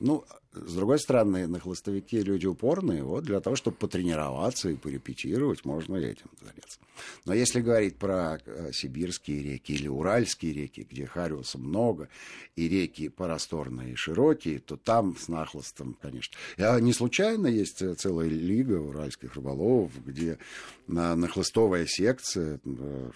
Ну, 0.00 0.24
с 0.52 0.74
другой 0.74 0.98
стороны, 0.98 1.46
на 1.46 1.60
хлыстовике 1.60 2.22
люди 2.22 2.46
упорные, 2.46 3.04
вот 3.04 3.24
для 3.24 3.40
того, 3.40 3.54
чтобы 3.54 3.76
потренироваться 3.76 4.68
и 4.68 4.74
порепетировать, 4.74 5.64
можно 5.64 5.96
этим 5.96 6.30
заняться. 6.40 6.80
Но 7.24 7.34
если 7.34 7.60
говорить 7.60 7.98
про 7.98 8.40
э, 8.44 8.72
сибирские 8.72 9.42
реки 9.42 9.74
или 9.74 9.86
уральские 9.86 10.52
реки, 10.52 10.86
где 10.90 11.06
хариуса 11.06 11.58
много, 11.58 12.08
и 12.56 12.68
реки 12.68 13.08
просторные 13.08 13.92
и 13.92 13.96
широкие, 13.96 14.58
то 14.58 14.76
там 14.76 15.16
с 15.16 15.28
нахлостом, 15.28 15.96
конечно. 16.00 16.36
А 16.58 16.80
не 16.80 16.92
случайно 16.92 17.46
есть 17.46 17.80
э, 17.82 17.94
целая 17.94 18.28
лига 18.28 18.80
уральских 18.80 19.34
рыболовов, 19.34 19.92
где 20.04 20.38
на- 20.88 21.14
нахлыстовая 21.14 21.86
секция 21.86 22.58
э, 22.64 23.10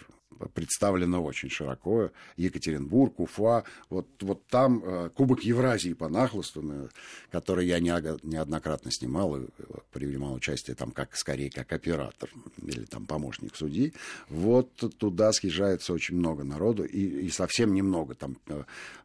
представлена 0.54 1.20
очень 1.20 1.50
широко. 1.50 2.10
Екатеринбург, 2.36 3.20
Уфа. 3.20 3.64
Вот, 3.90 4.06
вот 4.20 4.46
там 4.46 4.82
э, 4.84 5.10
Кубок 5.14 5.42
Евразии 5.42 5.92
по 5.92 6.08
нахлосту, 6.08 6.62
на- 6.62 6.88
который 7.30 7.66
я 7.66 7.80
неого- 7.80 8.18
неоднократно 8.22 8.90
снимал 8.90 9.36
и 9.36 9.44
э, 9.44 9.62
принимал 9.92 10.34
участие 10.34 10.74
там 10.76 10.90
как 10.90 11.16
скорее 11.16 11.50
как 11.50 11.72
оператор 11.72 12.30
или 12.62 12.84
там 12.84 13.06
помощник 13.06 13.56
судьи. 13.56 13.92
Вот 14.28 14.70
туда 14.98 15.32
съезжается 15.32 15.92
очень 15.92 16.16
много 16.16 16.44
народу 16.44 16.84
и, 16.84 17.26
и 17.26 17.28
совсем 17.30 17.74
немного 17.74 18.14
там, 18.14 18.36
э, 18.48 18.64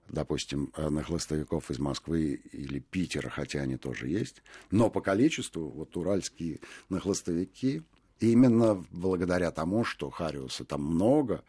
допустим, 0.09 0.71
нахлыстовиков 0.77 1.69
из 1.71 1.79
Москвы 1.79 2.41
или 2.51 2.79
Питера, 2.79 3.29
хотя 3.29 3.61
они 3.61 3.77
тоже 3.77 4.07
есть. 4.07 4.41
Но 4.71 4.89
по 4.89 5.01
количеству 5.01 5.69
вот 5.69 5.95
уральские 5.97 6.59
нахлыстовики 6.89 7.83
Именно 8.19 8.83
благодаря 8.91 9.51
тому, 9.51 9.85
что 9.85 10.09
хариуса 10.09 10.65
там 10.65 10.83
много, 10.83 11.43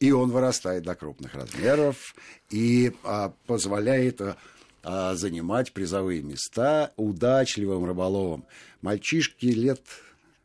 и 0.00 0.10
он 0.10 0.30
вырастает 0.30 0.82
до 0.82 0.94
крупных 0.94 1.34
размеров 1.34 2.14
и 2.50 2.92
а, 3.04 3.32
позволяет 3.46 4.20
а, 4.20 4.36
а, 4.82 5.14
занимать 5.14 5.72
призовые 5.72 6.22
места 6.22 6.92
удачливым 6.96 7.84
рыболовам. 7.84 8.44
Мальчишки 8.80 9.46
лет 9.46 9.82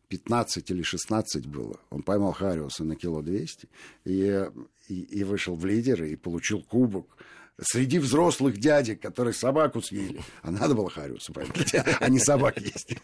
15 0.09 0.69
или 0.71 0.81
16 0.81 1.45
было. 1.47 1.79
Он 1.89 2.03
поймал 2.03 2.33
хариуса 2.33 2.83
на 2.83 2.95
кило 2.95 3.21
200 3.21 3.67
и, 4.05 4.49
и, 4.89 5.01
и 5.01 5.23
вышел 5.23 5.55
в 5.55 5.65
лидеры 5.65 6.09
и 6.09 6.15
получил 6.15 6.61
кубок 6.61 7.05
среди 7.61 7.99
взрослых 7.99 8.57
дядек, 8.57 9.01
которые 9.01 9.33
собаку 9.33 9.81
съели. 9.81 10.21
А 10.41 10.51
надо 10.51 10.75
было 10.75 10.89
хариуса 10.89 11.33
поймать, 11.33 11.73
а 11.99 12.09
не 12.09 12.19
собак 12.19 12.59
есть. 12.59 12.95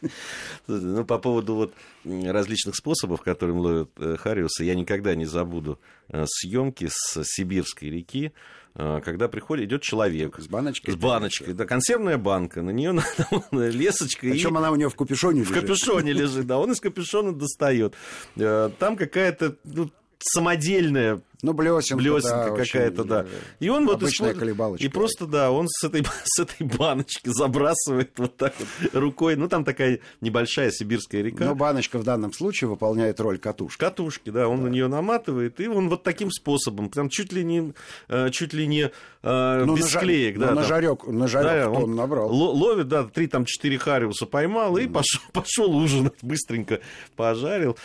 Ну, 0.67 1.05
по 1.05 1.17
поводу 1.19 1.55
вот 1.55 1.73
различных 2.03 2.75
способов, 2.75 3.21
которым 3.21 3.57
ловят 3.59 3.89
э, 3.97 4.15
хариуса, 4.17 4.63
я 4.63 4.75
никогда 4.75 5.15
не 5.15 5.25
забуду 5.25 5.79
э, 6.09 6.25
съемки 6.27 6.87
с 6.89 7.23
Сибирской 7.23 7.89
реки, 7.89 8.31
э, 8.75 9.01
когда 9.03 9.27
приходит, 9.27 9.65
идет 9.65 9.81
человек 9.81 10.39
С 10.39 10.47
баночкой? 10.47 10.93
с 10.93 10.97
баночкой, 10.97 11.53
да, 11.53 11.65
консервная 11.65 12.17
банка, 12.17 12.61
на 12.61 12.69
нее 12.71 12.93
лесочка 13.51 14.27
и 14.27 14.31
Причем 14.31 14.57
она 14.57 14.71
у 14.71 14.75
него 14.75 14.89
в 14.89 14.95
капюшоне 14.95 15.43
в 15.43 15.49
лежит. 15.49 15.63
капюшоне 15.63 16.13
лежит, 16.13 16.47
да, 16.47 16.57
он 16.57 16.71
из 16.71 16.79
капюшона 16.79 17.33
достает. 17.33 17.95
Там 18.35 18.95
какая-то 18.97 19.55
ну, 19.63 19.89
самодельная 20.19 21.21
Ну, 21.45 21.53
блесенка, 21.53 21.95
блесенка 22.03 22.49
да, 22.51 22.63
какая-то, 22.65 23.01
очень, 23.01 23.09
да. 23.09 23.21
э, 23.23 23.27
И 23.59 23.69
он 23.69 23.85
вот 23.85 24.03
использует- 24.03 24.37
колебалочка. 24.39 24.85
И 24.85 24.89
просто, 24.89 25.25
да, 25.27 25.51
он 25.51 25.67
с 25.69 25.83
этой, 25.83 26.03
с 26.25 26.39
этой 26.39 26.65
баночки 26.65 27.29
забрасывает 27.29 28.11
вот 28.17 28.35
так 28.37 28.53
вот 28.59 28.93
рукой. 28.93 29.35
Ну, 29.35 29.47
там 29.47 29.63
такая 29.63 29.99
небольшая 30.21 30.71
сибирская 30.71 31.21
река. 31.21 31.45
Но 31.45 31.55
баночка 31.55 31.97
в 31.99 32.03
данном 32.03 32.33
случае 32.33 32.69
выполняет 32.69 33.19
роль 33.19 33.37
катушки. 33.37 33.79
Катушки, 33.79 34.29
да, 34.29 34.47
он 34.47 34.63
на 34.63 34.67
нее 34.67 34.87
наматывает, 34.87 35.59
и 35.59 35.67
он 35.67 35.89
вот 35.89 36.03
таким 36.03 36.31
способом, 36.31 36.89
прям 36.89 37.09
чуть 37.09 37.31
ли 37.31 37.43
не, 37.43 37.73
э, 38.09 38.29
чуть 38.31 38.53
ли 38.53 38.65
не 38.67 38.91
э, 39.23 39.63
Ну, 39.65 39.75
без 39.75 39.83
на 39.85 39.89
жар- 39.89 40.01
склеек, 40.01 40.35
ну, 40.37 40.41
да. 40.41 40.49
на 40.51 40.55
там. 40.57 40.65
жарек, 40.65 41.07
на 41.07 41.27
жарек 41.27 41.51
Да, 41.51 41.69
он, 41.69 41.83
он 41.83 41.95
набрал. 41.95 42.29
ло- 42.29 42.51
ловит, 42.53 42.87
да, 42.87 43.03
три 43.03 43.27
там 43.27 43.45
четыре 43.45 43.77
хариуса 43.77 44.25
поймал 44.25 44.77
и 44.77 44.87
пошел, 44.87 45.21
пошел 45.31 45.75
ужинать, 45.75 46.13
быстренько 46.21 46.79
пожарил. 47.15 47.77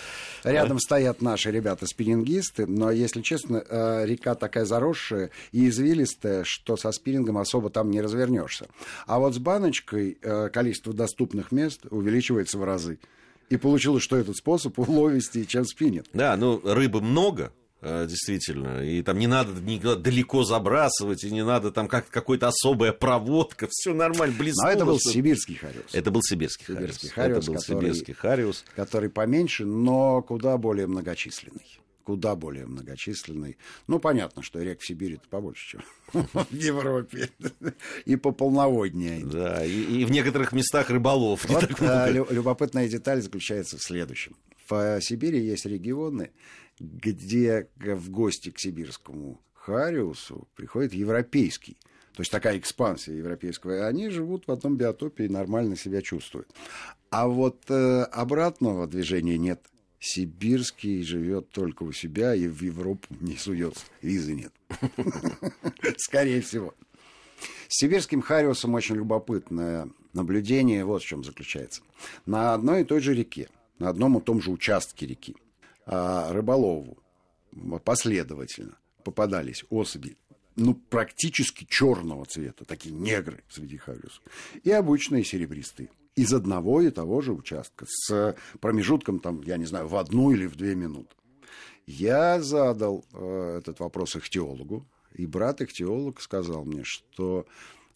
Рядом 0.44 0.78
стоят 0.78 1.20
наши 1.22 1.50
ребята-спиннингисты, 1.50 2.66
но, 2.66 2.90
если 2.90 3.20
честно, 3.22 3.49
э, 3.58 4.06
река 4.06 4.34
такая 4.34 4.64
заросшая 4.64 5.30
и 5.52 5.68
извилистая, 5.68 6.44
что 6.46 6.76
со 6.76 6.92
спиннингом 6.92 7.38
особо 7.38 7.70
там 7.70 7.90
не 7.90 8.00
развернешься. 8.00 8.66
А 9.06 9.18
вот 9.18 9.34
с 9.34 9.38
баночкой 9.38 10.18
э, 10.22 10.48
количество 10.50 10.92
доступных 10.92 11.52
мест 11.52 11.80
увеличивается 11.90 12.58
в 12.58 12.64
разы. 12.64 12.98
И 13.48 13.56
получилось, 13.56 14.02
что 14.02 14.16
этот 14.16 14.36
способ 14.36 14.78
уловистее, 14.78 15.44
чем 15.46 15.64
спиннинг. 15.64 16.06
Да, 16.12 16.36
ну 16.36 16.60
рыбы 16.62 17.00
много, 17.00 17.52
э, 17.80 18.06
действительно, 18.08 18.84
и 18.84 19.02
там 19.02 19.18
не 19.18 19.26
надо 19.26 19.52
никуда 19.60 19.96
далеко 19.96 20.44
забрасывать, 20.44 21.24
и 21.24 21.30
не 21.32 21.44
надо 21.44 21.72
там 21.72 21.88
как 21.88 22.08
какой-то 22.10 22.46
особая 22.48 22.92
проводка, 22.92 23.66
все 23.70 23.92
нормально, 23.92 24.36
близко. 24.38 24.66
Но 24.66 24.70
это 24.72 24.84
был 24.86 25.00
сибирский 25.00 25.56
хариус. 25.56 25.84
Это 25.92 26.10
был 26.12 26.20
сибирский, 26.22 26.66
Сибирский 26.66 27.08
хариус. 27.08 27.14
хариус, 27.14 27.44
Это 27.44 27.52
был 27.52 27.60
который- 27.60 27.80
сибирский 27.90 28.14
хариус. 28.14 28.64
который 28.76 29.10
поменьше, 29.10 29.64
но 29.64 30.22
куда 30.22 30.56
более 30.56 30.86
многочисленный. 30.86 31.66
Куда 32.10 32.34
более 32.34 32.66
многочисленный. 32.66 33.56
Ну, 33.86 34.00
понятно, 34.00 34.42
что 34.42 34.60
рек 34.60 34.80
в 34.80 34.84
Сибири-то 34.84 35.28
побольше, 35.28 35.78
чем 35.78 35.82
в 36.32 36.52
Европе. 36.52 37.30
И 38.04 38.16
пополноводнее. 38.16 39.24
Да, 39.24 39.64
и, 39.64 40.00
и 40.00 40.04
в 40.04 40.10
некоторых 40.10 40.50
местах 40.50 40.90
рыболов. 40.90 41.48
Вот 41.48 41.70
а, 41.82 42.10
лю- 42.10 42.26
любопытная 42.28 42.88
деталь 42.88 43.22
заключается 43.22 43.78
в 43.78 43.82
следующем. 43.84 44.34
В 44.68 45.00
Сибири 45.00 45.40
есть 45.40 45.66
регионы, 45.66 46.32
где 46.80 47.68
в 47.76 48.10
гости 48.10 48.50
к 48.50 48.58
сибирскому 48.58 49.40
хариусу 49.54 50.48
приходит 50.56 50.92
европейский. 50.92 51.76
То 52.16 52.22
есть 52.22 52.32
такая 52.32 52.58
экспансия 52.58 53.16
европейского. 53.16 53.76
И 53.76 53.82
они 53.82 54.08
живут 54.08 54.48
в 54.48 54.50
одном 54.50 54.76
биотопе 54.76 55.26
и 55.26 55.28
нормально 55.28 55.76
себя 55.76 56.02
чувствуют. 56.02 56.48
А 57.10 57.28
вот 57.28 57.62
э, 57.68 58.02
обратного 58.02 58.88
движения 58.88 59.38
нет. 59.38 59.64
Сибирский 60.00 61.02
живет 61.02 61.50
только 61.50 61.82
у 61.82 61.92
себя 61.92 62.34
и 62.34 62.48
в 62.48 62.62
Европу 62.62 63.06
не 63.20 63.36
суется. 63.36 63.84
Визы 64.00 64.34
нет. 64.34 64.52
Скорее 65.98 66.40
всего. 66.40 66.74
С 67.68 67.76
сибирским 67.76 68.22
хариусом 68.22 68.74
очень 68.74 68.96
любопытное 68.96 69.88
наблюдение 70.14 70.84
вот 70.84 71.02
в 71.02 71.06
чем 71.06 71.22
заключается. 71.22 71.82
На 72.26 72.54
одной 72.54 72.82
и 72.82 72.84
той 72.84 73.00
же 73.00 73.14
реке, 73.14 73.48
на 73.78 73.90
одном 73.90 74.18
и 74.18 74.22
том 74.22 74.40
же 74.40 74.50
участке 74.50 75.06
реки, 75.06 75.36
а, 75.86 76.32
рыболову 76.32 76.98
последовательно 77.84 78.76
попадались 79.04 79.64
особи, 79.70 80.16
ну, 80.56 80.74
практически 80.74 81.66
черного 81.68 82.24
цвета, 82.24 82.64
такие 82.64 82.94
негры 82.94 83.42
среди 83.48 83.76
хариусов, 83.76 84.22
и 84.62 84.70
обычные 84.70 85.24
серебристые. 85.24 85.90
Из 86.16 86.32
одного 86.32 86.80
и 86.82 86.90
того 86.90 87.20
же 87.20 87.32
участка, 87.32 87.86
с 87.88 88.36
промежутком, 88.60 89.20
там, 89.20 89.42
я 89.42 89.56
не 89.56 89.64
знаю, 89.64 89.88
в 89.88 89.96
одну 89.96 90.32
или 90.32 90.46
в 90.46 90.56
две 90.56 90.74
минуты. 90.74 91.14
Я 91.86 92.40
задал 92.40 93.04
э, 93.12 93.58
этот 93.58 93.80
вопрос 93.80 94.16
ихтиологу, 94.16 94.86
и 95.14 95.26
брат-ихтиолог 95.26 96.20
сказал 96.20 96.64
мне, 96.64 96.82
что 96.84 97.46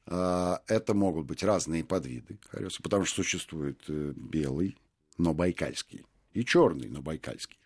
э, 0.06 0.56
это 0.66 0.94
могут 0.94 1.26
быть 1.26 1.42
разные 1.42 1.84
подвиды 1.84 2.38
хариуса, 2.48 2.82
потому 2.82 3.04
что 3.04 3.22
существует 3.22 3.80
э, 3.88 4.12
белый, 4.16 4.76
но 5.18 5.32
байкальский, 5.34 6.04
и 6.32 6.44
черный, 6.44 6.88
но 6.88 7.02
байкальский. 7.02 7.58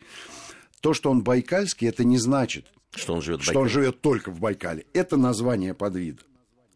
То, 0.80 0.92
что 0.92 1.10
он 1.10 1.22
байкальский, 1.22 1.88
это 1.88 2.04
не 2.04 2.18
значит, 2.18 2.66
Что 2.94 3.14
он 3.14 3.22
живет 3.22 3.42
что 3.42 3.60
он 3.60 3.68
живет 3.68 4.00
только 4.00 4.30
в 4.30 4.40
Байкале. 4.40 4.86
Это 4.92 5.16
название 5.16 5.74
подвида. 5.74 6.22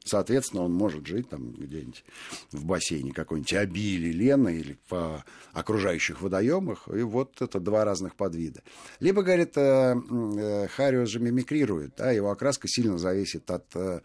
Соответственно, 0.04 0.64
он 0.64 0.72
может 0.72 1.06
жить 1.06 1.28
там 1.28 1.52
где-нибудь 1.52 2.04
в 2.50 2.64
бассейне 2.64 3.12
какой-нибудь 3.12 3.54
Аби 3.54 3.94
или 3.94 4.12
Лена 4.12 4.48
или 4.48 4.76
по 4.88 5.24
окружающих 5.52 6.20
водоемах. 6.20 6.88
И 6.88 7.02
вот 7.02 7.40
это 7.40 7.60
два 7.60 7.84
разных 7.84 8.16
подвида. 8.16 8.62
Либо, 9.00 9.22
говорит, 9.22 9.56
э, 9.56 9.94
э, 9.94 10.68
Хариус 10.68 11.08
же 11.08 11.20
мимикрирует, 11.20 11.94
да, 11.96 12.10
его 12.10 12.30
окраска 12.30 12.66
сильно 12.68 12.98
зависит 12.98 13.50
от 13.50 13.64
э, 13.74 14.00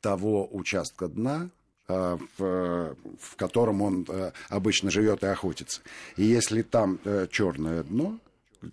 того 0.00 0.48
участка 0.50 1.08
дна, 1.08 1.50
в, 1.88 2.28
в 2.38 3.36
котором 3.36 3.80
он 3.80 4.06
обычно 4.48 4.90
живет 4.90 5.22
и 5.22 5.26
охотится. 5.26 5.82
И 6.16 6.24
если 6.24 6.62
там 6.62 6.98
черное 7.30 7.84
дно, 7.84 8.18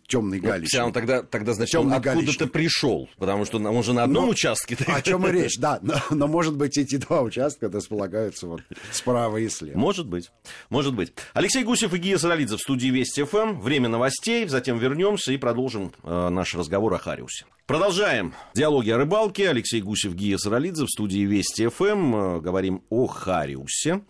темный 0.07 0.39
ну, 0.39 0.47
галич. 0.49 0.75
Он 0.75 0.93
тогда, 0.93 1.23
тогда 1.23 1.53
значит, 1.53 1.75
он 1.75 1.93
откуда-то 1.93 2.47
пришел, 2.47 3.09
потому 3.17 3.45
что 3.45 3.57
он 3.57 3.83
же 3.83 3.93
на 3.93 4.03
одном 4.03 4.25
но, 4.25 4.31
участке. 4.31 4.77
О 4.87 5.01
чем 5.01 5.27
и 5.27 5.31
речь, 5.31 5.57
да. 5.57 5.79
Но, 5.81 5.95
но, 6.11 6.27
может 6.27 6.55
быть, 6.55 6.77
эти 6.77 6.95
два 6.95 7.21
участка 7.21 7.69
располагаются 7.69 8.47
вот 8.47 8.61
справа 8.91 9.37
и 9.37 9.49
слева. 9.49 9.77
Может 9.77 10.07
быть, 10.07 10.31
может 10.69 10.95
быть. 10.95 11.13
Алексей 11.33 11.63
Гусев 11.63 11.93
и 11.93 11.97
Гия 11.97 12.17
Саралидзе 12.17 12.55
в 12.55 12.59
студии 12.59 12.87
Вести 12.87 13.23
ФМ. 13.23 13.59
Время 13.59 13.89
новостей, 13.89 14.47
затем 14.47 14.77
вернемся 14.77 15.31
и 15.33 15.37
продолжим 15.37 15.93
э, 16.03 16.29
наш 16.29 16.55
разговор 16.55 16.93
о 16.93 16.97
Хариусе. 16.97 17.45
Продолжаем 17.65 18.33
диалоги 18.53 18.89
о 18.89 18.97
рыбалке. 18.97 19.49
Алексей 19.49 19.81
Гусев, 19.81 20.13
Гия 20.13 20.37
Саралидзе 20.37 20.85
в 20.85 20.89
студии 20.89 21.21
Вести 21.25 21.67
ФМ. 21.67 22.15
Э, 22.15 22.39
говорим 22.41 22.83
о 22.89 23.07
Хариусе. 23.07 24.01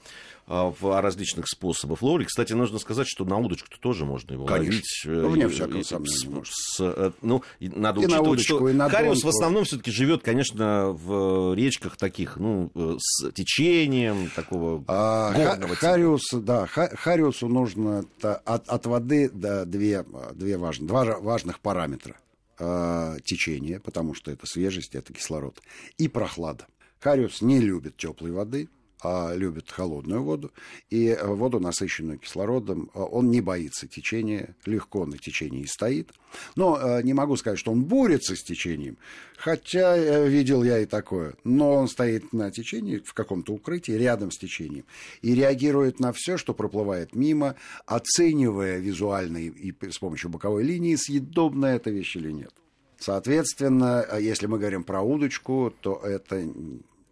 А, 0.45 0.73
в 0.77 1.01
различных 1.01 1.47
способах 1.47 2.01
ловли. 2.01 2.25
Кстати, 2.25 2.51
нужно 2.51 2.77
сказать, 2.77 3.07
что 3.07 3.23
на 3.23 3.37
удочку-то 3.37 3.79
тоже 3.79 4.05
можно 4.05 4.33
его 4.33 4.45
Конечно. 4.45 4.71
ловить. 4.71 5.01
Ну, 5.05 5.29
вне 5.29 5.47
всякого 5.47 5.83
сомнения. 5.83 6.43
С, 6.45 6.79
э, 6.81 7.11
ну, 7.21 7.43
надо 7.61 8.01
и 8.01 8.05
учитывать, 8.05 8.11
на 8.11 8.29
удочку, 8.29 8.69
что 8.69 8.89
Хариус 8.89 9.23
в 9.23 9.27
основном 9.29 9.63
все-таки 9.63 9.91
живет, 9.91 10.21
конечно, 10.21 10.89
в 10.91 11.53
речках 11.55 11.95
таких, 11.95 12.35
ну, 12.35 12.71
э, 12.75 12.97
с 12.99 13.31
течением 13.31 14.29
такого 14.35 14.83
А, 14.87 15.31
горного 15.33 15.75
ха- 15.75 15.87
Хариус, 15.87 16.23
да, 16.33 16.65
ха- 16.67 16.93
Хариусу 16.93 17.47
нужно 17.47 18.03
от, 18.21 18.67
от 18.69 18.85
воды 18.85 19.29
да, 19.33 19.63
две, 19.63 20.05
две 20.33 20.57
важных, 20.57 20.87
два 20.89 21.19
важных 21.19 21.61
параметра. 21.61 22.17
А, 22.59 23.15
течение, 23.23 23.79
потому 23.79 24.13
что 24.13 24.29
это 24.29 24.45
свежесть, 24.45 24.93
это 24.93 25.13
кислород, 25.13 25.61
и 25.97 26.07
прохлада. 26.09 26.67
Хариус 26.99 27.41
не 27.41 27.59
любит 27.59 27.95
теплой 27.97 28.31
воды, 28.31 28.67
а 29.03 29.33
любит 29.35 29.69
холодную 29.69 30.23
воду, 30.23 30.51
и 30.89 31.07
э, 31.07 31.25
воду, 31.25 31.59
насыщенную 31.59 32.17
кислородом, 32.19 32.89
э, 32.93 32.99
он 32.99 33.29
не 33.31 33.41
боится 33.41 33.85
течения, 33.85 34.55
легко 34.65 35.05
на 35.05 35.17
течении 35.17 35.65
стоит. 35.65 36.11
Но 36.55 36.79
э, 36.79 37.03
не 37.03 37.13
могу 37.13 37.35
сказать, 37.35 37.59
что 37.59 37.71
он 37.71 37.83
борется 37.83 38.35
с 38.35 38.43
течением, 38.43 38.97
хотя 39.37 40.25
видел 40.25 40.63
я 40.63 40.79
и 40.79 40.85
такое. 40.85 41.35
Но 41.43 41.73
он 41.73 41.89
стоит 41.89 42.31
на 42.31 42.49
течении, 42.49 42.99
в 42.99 43.13
каком-то 43.13 43.53
укрытии, 43.53 43.91
рядом 43.91 44.31
с 44.31 44.37
течением, 44.37 44.85
и 45.21 45.35
реагирует 45.35 45.99
на 45.99 46.13
все, 46.13 46.37
что 46.37 46.53
проплывает 46.53 47.13
мимо, 47.13 47.55
оценивая 47.85 48.79
визуально 48.79 49.37
и, 49.37 49.73
с 49.91 49.97
помощью 49.99 50.29
боковой 50.29 50.63
линии, 50.63 50.95
съедобная 50.95 51.75
эта 51.75 51.89
вещь 51.89 52.15
или 52.15 52.31
нет. 52.31 52.53
Соответственно, 52.97 54.05
если 54.17 54.47
мы 54.47 54.57
говорим 54.57 54.85
про 54.85 55.01
удочку, 55.01 55.73
то 55.81 55.95
это 55.95 56.41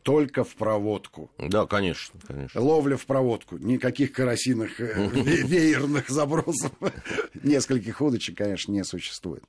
только 0.04 0.44
в 0.44 0.56
проводку. 0.56 1.30
Да, 1.38 1.66
конечно, 1.66 2.20
конечно. 2.28 2.60
Ловля 2.62 2.98
в 2.98 3.06
проводку. 3.06 3.58
Никаких 3.58 4.12
карасиных 4.14 4.80
э, 4.80 5.08
ве- 5.10 5.44
веерных 5.48 6.10
забросов. 6.10 6.72
Нескольких 7.44 8.02
удочек, 8.02 8.38
конечно, 8.38 8.72
не 8.72 8.84
существует. 8.84 9.44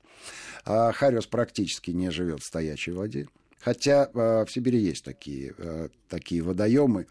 А 0.65 0.93
Хариус 0.93 1.27
практически 1.27 1.91
не 1.91 2.11
живет 2.11 2.41
в 2.41 2.47
стоячей 2.47 2.93
воде. 2.93 3.29
Хотя 3.61 4.11
э, 4.13 4.45
в 4.45 4.51
Сибири 4.51 4.79
есть 4.81 5.05
такие, 5.05 5.55
э, 5.57 5.89
такие 6.09 6.43
водоемы, 6.43 7.07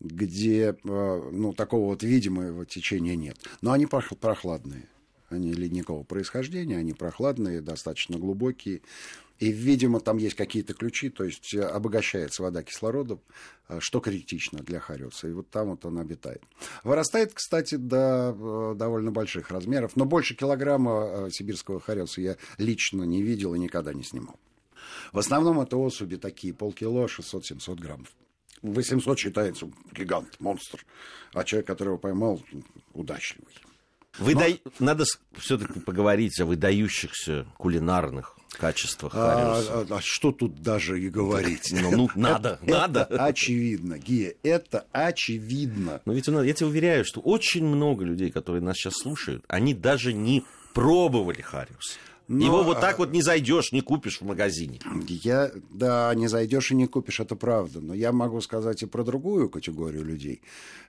где 0.00 0.70
э, 0.70 0.74
ну, 0.82 1.52
такого 1.52 1.86
вот 1.86 2.02
видимого 2.02 2.66
течения 2.66 3.16
нет. 3.16 3.36
Но 3.62 3.72
они 3.72 3.86
прох- 3.86 4.16
прохладные. 4.16 4.88
Они 5.30 5.52
ледникового 5.52 6.04
происхождения, 6.04 6.76
они 6.76 6.92
прохладные, 6.92 7.60
достаточно 7.60 8.18
глубокие. 8.18 8.82
И, 9.38 9.50
видимо, 9.50 10.00
там 10.00 10.16
есть 10.18 10.36
какие-то 10.36 10.74
ключи, 10.74 11.10
то 11.10 11.24
есть 11.24 11.54
э, 11.54 11.60
обогащается 11.60 12.42
вода 12.42 12.62
кислородом, 12.62 13.20
э, 13.68 13.78
что 13.80 14.00
критично 14.00 14.60
для 14.60 14.78
хариуса. 14.78 15.26
И 15.28 15.32
вот 15.32 15.50
там 15.50 15.70
вот 15.70 15.84
он 15.84 15.98
обитает. 15.98 16.42
Вырастает, 16.84 17.34
кстати, 17.34 17.74
до 17.74 18.34
э, 18.36 18.74
довольно 18.76 19.10
больших 19.10 19.50
размеров, 19.50 19.96
но 19.96 20.04
больше 20.04 20.36
килограмма 20.36 21.28
сибирского 21.32 21.80
хариуса 21.80 22.20
я 22.20 22.36
лично 22.58 23.02
не 23.02 23.22
видел 23.22 23.54
и 23.54 23.58
никогда 23.58 23.92
не 23.92 24.04
снимал. 24.04 24.38
В 25.12 25.18
основном 25.18 25.60
это 25.60 25.76
особи 25.76 26.16
такие, 26.16 26.54
полкило, 26.54 27.06
600-700 27.06 27.74
граммов. 27.76 28.08
800 28.62 29.18
считается 29.18 29.70
гигант, 29.92 30.40
монстр, 30.40 30.84
а 31.32 31.44
человек, 31.44 31.66
которого 31.66 31.98
поймал, 31.98 32.42
удачливый. 32.92 33.52
Выда- 34.18 34.58
Надо 34.78 35.04
все-таки 35.36 35.80
поговорить 35.80 36.38
о 36.40 36.46
выдающихся 36.46 37.46
кулинарных 37.56 38.36
качествах 38.58 39.12
А, 39.16 39.60
а- 39.68 39.86
а 39.96 40.00
что 40.00 40.30
тут 40.30 40.62
даже 40.62 41.00
и 41.00 41.08
говорить? 41.10 41.72
Ну, 41.72 41.90
ну, 41.90 42.10
надо, 42.14 42.58
надо. 42.62 43.08
Это 43.10 43.24
очевидно, 43.24 43.98
Гия, 43.98 44.34
это 44.44 44.86
очевидно. 44.92 46.00
Но 46.04 46.12
ведь 46.12 46.28
я 46.28 46.52
тебе 46.52 46.66
уверяю, 46.68 47.04
что 47.04 47.20
очень 47.20 47.64
много 47.66 48.04
людей, 48.04 48.30
которые 48.30 48.62
нас 48.62 48.76
сейчас 48.76 48.94
слушают, 48.94 49.44
они 49.48 49.74
даже 49.74 50.12
не 50.12 50.44
пробовали 50.72 51.40
Хариус. 51.40 51.98
Но, 52.26 52.44
Его 52.46 52.62
вот 52.62 52.78
а- 52.78 52.80
так 52.80 52.98
вот 52.98 53.12
не 53.12 53.20
зайдешь, 53.20 53.72
не 53.72 53.82
купишь 53.82 54.20
в 54.20 54.24
магазине. 54.24 54.80
Я, 55.06 55.50
да, 55.70 56.14
не 56.14 56.26
зайдешь 56.26 56.70
и 56.70 56.74
не 56.74 56.86
купишь, 56.86 57.20
это 57.20 57.36
правда. 57.36 57.80
Но 57.80 57.92
я 57.92 58.12
могу 58.12 58.40
сказать 58.40 58.82
и 58.82 58.86
про 58.86 59.04
другую 59.04 59.50
категорию 59.50 60.04
людей, 60.04 60.40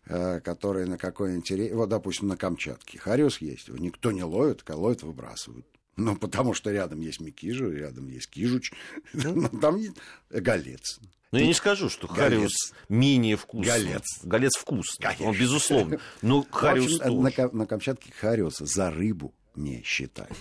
э, 0.06 0.40
которые 0.40 0.86
на 0.86 0.98
какой-нибудь... 0.98 1.74
Вот, 1.74 1.90
допустим, 1.90 2.30
на 2.30 2.38
Камчатке. 2.38 3.00
Хариус 3.00 3.42
есть, 3.42 3.68
его 3.68 3.78
никто 3.78 4.12
не 4.12 4.24
ловит, 4.24 4.64
а 4.68 4.76
ловит, 4.76 5.04
выбрасывают. 5.04 5.66
Ну, 5.98 6.16
потому 6.16 6.54
что 6.54 6.72
рядом 6.72 7.02
есть 7.02 7.20
Микижа, 7.20 7.70
рядом 7.70 8.08
есть 8.08 8.30
Кижуч, 8.30 8.72
ну, 9.14 9.50
там 9.50 9.78
есть 9.78 9.96
Голец. 10.30 11.00
Но 11.32 11.40
я 11.40 11.48
не 11.48 11.54
скажу, 11.54 11.90
что 11.90 12.08
Голец. 12.08 12.20
Хариус 12.20 12.74
менее 12.88 13.36
вкусный. 13.36 13.74
Голец. 13.74 14.04
Голец 14.24 14.56
вкусный, 14.56 15.08
он 15.08 15.16
Конечно. 15.18 15.42
безусловно. 15.42 16.00
Но 16.22 16.46
Хариус 16.50 17.00
общем, 17.02 17.24
тоже. 17.24 17.42
на, 17.42 17.50
на 17.52 17.66
Камчатке 17.66 18.14
Хариуса 18.14 18.66
за 18.66 18.90
рыбу 18.90 19.34
не 19.56 19.84
считают. 19.84 20.38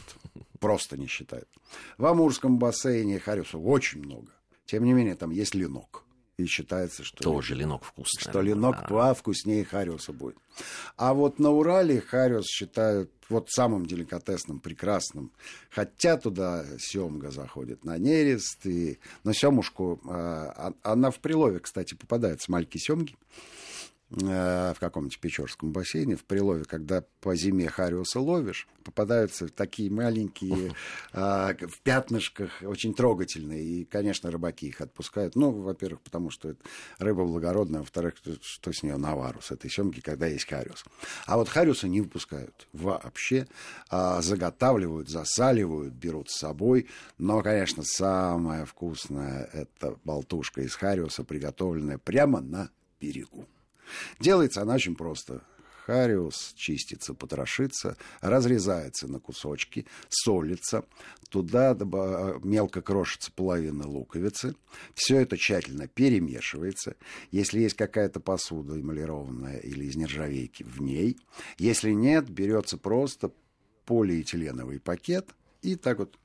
Просто 0.65 0.97
не 0.97 1.07
считают. 1.07 1.49
В 1.99 2.07
Амурском 2.07 2.59
бассейне 2.59 3.19
Хариуса 3.19 3.59
очень 3.59 4.01
много. 4.01 4.33
Тем 4.65 4.85
не 4.85 4.95
менее, 4.95 5.15
там 5.15 5.31
есть 5.31 5.55
ленок. 5.55 6.05
И 6.39 6.47
считается, 6.47 7.05
что... 7.05 7.23
Тоже 7.23 7.55
ленок 7.55 7.85
вкусный. 7.85 8.21
что 8.21 8.41
ленок 8.41 8.91
вкуснее 9.19 9.65
Хариуса 9.65 10.13
будет. 10.13 10.37
А 10.97 11.13
вот 11.13 11.39
на 11.39 11.51
Урале 11.51 12.01
Хариус 12.01 12.47
считают 12.47 13.13
вот 13.29 13.51
самым 13.51 13.85
деликатесным, 13.85 14.59
прекрасным. 14.59 15.33
Хотя 15.69 16.17
туда 16.17 16.65
семга 16.79 17.31
заходит 17.31 17.85
на 17.85 17.99
нерест. 17.99 18.65
И... 18.65 18.99
Но 19.23 19.35
семушку, 19.35 20.01
э, 20.03 20.09
а- 20.09 20.73
она 20.83 21.11
в 21.11 21.21
прилове, 21.21 21.61
кстати, 21.61 21.95
попадается, 21.95 22.51
маленькие 22.51 22.81
семги 22.81 23.13
э, 23.13 23.64
в 24.11 24.77
каком-нибудь 24.79 25.19
Печорском 25.19 25.73
бассейне, 25.73 26.17
в 26.17 26.25
прилове, 26.25 26.65
когда 26.65 27.05
по 27.21 27.35
зиме 27.35 27.69
хариуса 27.69 28.21
ловишь, 28.21 28.69
попадаются 28.85 29.49
такие 29.49 29.91
маленькие, 29.91 30.75
э, 31.13 31.55
в 31.67 31.81
пятнышках, 31.83 32.63
очень 32.63 32.95
трогательные. 32.95 33.65
И, 33.65 33.85
конечно, 33.85 34.31
рыбаки 34.31 34.69
их 34.69 34.81
отпускают. 34.81 35.35
Ну, 35.35 35.51
во-первых, 35.51 36.03
потому 36.03 36.31
что 36.31 36.51
это 36.51 36.61
рыба 36.99 37.25
благородная, 37.25 37.81
во-вторых, 37.81 38.15
что 38.43 38.73
с 38.73 38.83
нее 38.83 38.97
навару, 38.97 39.41
с 39.41 39.51
этой 39.51 39.71
семги, 39.71 40.01
когда 40.01 40.27
есть 40.27 40.49
хариус. 40.49 40.85
А 41.27 41.37
вот 41.37 41.49
хариуса 41.49 41.89
не 41.89 42.01
выпускают 42.01 42.69
вообще. 42.73 43.49
А, 43.89 44.21
заготавливают, 44.23 45.09
засаливают, 45.09 45.95
берут 45.95 46.31
с 46.31 46.39
собой. 46.39 46.89
Но, 47.19 47.43
конечно, 47.43 47.83
самая 47.83 48.65
вкусная 48.67 49.49
это 49.53 49.97
болтушка 50.05 50.63
из 50.63 50.75
хариуса, 50.75 51.25
приготовленная 51.25 51.99
прямо 51.99 52.41
на 52.41 52.71
берегу. 53.01 53.47
Делается 54.21 54.63
она 54.63 54.75
очень 54.75 54.95
просто. 54.95 55.43
Хариус 55.87 56.55
чистится, 56.57 57.13
потрошится, 57.13 57.97
разрезается 58.23 59.07
на 59.07 59.21
кусочки, 59.21 59.87
солится, 60.09 60.87
туда 61.29 61.77
мелко 62.43 62.81
крошится 62.81 63.31
половина 63.31 63.87
луковицы. 63.87 64.57
Все 64.95 65.19
это 65.19 65.37
тщательно 65.37 65.87
перемешивается. 65.87 66.97
Если 67.33 67.61
есть 67.61 67.77
какая-то 67.77 68.21
посуда 68.21 68.81
эмалированная 68.81 69.59
или 69.59 69.85
из 69.85 69.97
нержавейки, 69.97 70.63
в 70.63 70.81
ней. 70.81 71.19
Если 71.59 71.91
нет, 71.91 72.31
берется 72.31 72.79
просто 72.79 73.31
полиэтиленовый 73.85 74.81
пакет 74.81 75.35
и 75.61 75.77
так 75.77 75.99
вот 75.99 76.19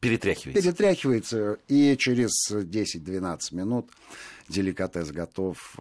Перетряхивается. 0.00 0.62
перетряхивается, 0.62 1.58
и 1.68 1.96
через 1.96 2.50
10-12 2.50 3.38
минут 3.52 3.90
деликатес 4.48 5.10
готов 5.12 5.78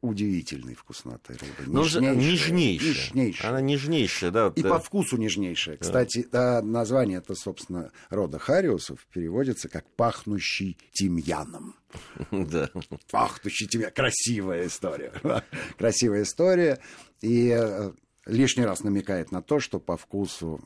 удивительной 0.00 0.74
вкусноты 0.74 1.34
рыбы. 1.34 1.70
Но 1.72 1.84
же 1.84 2.00
нежнейшая. 2.00 2.88
Нежнейшая. 2.88 3.50
Она 3.50 3.60
нежнейшая, 3.60 4.30
да. 4.30 4.52
И 4.54 4.62
да. 4.62 4.70
по 4.70 4.78
вкусу 4.78 5.16
нежнейшая. 5.16 5.76
Кстати, 5.76 6.26
да, 6.30 6.62
название 6.62 7.18
это, 7.18 7.34
собственно, 7.34 7.90
рода 8.08 8.38
хариусов 8.38 9.06
переводится 9.12 9.68
как 9.68 9.88
«пахнущий 9.96 10.78
тимьяном». 10.92 11.76
Да. 12.30 12.70
Пахнущий 13.10 13.66
тимьян. 13.66 13.90
Красивая 13.92 14.66
история. 14.66 15.12
Красивая 15.78 16.22
история. 16.22 16.78
И 17.20 17.48
э, 17.50 17.92
лишний 18.26 18.64
раз 18.64 18.82
намекает 18.82 19.32
на 19.32 19.42
то, 19.42 19.60
что 19.60 19.78
по 19.78 19.96
вкусу 19.96 20.60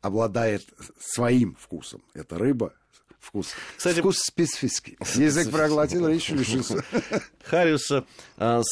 обладает 0.00 0.64
своим 0.98 1.54
вкусом. 1.58 2.02
Эта 2.14 2.38
рыба 2.38 2.74
Вкус. 3.20 3.54
Кстати, 3.76 4.00
Вкус 4.00 4.18
специфический. 4.18 4.96
Язык 5.14 5.50
проглотил, 5.50 6.08
речь 6.08 6.30
лишился. 6.30 6.82
Хариуса. 7.44 8.06
А, 8.38 8.62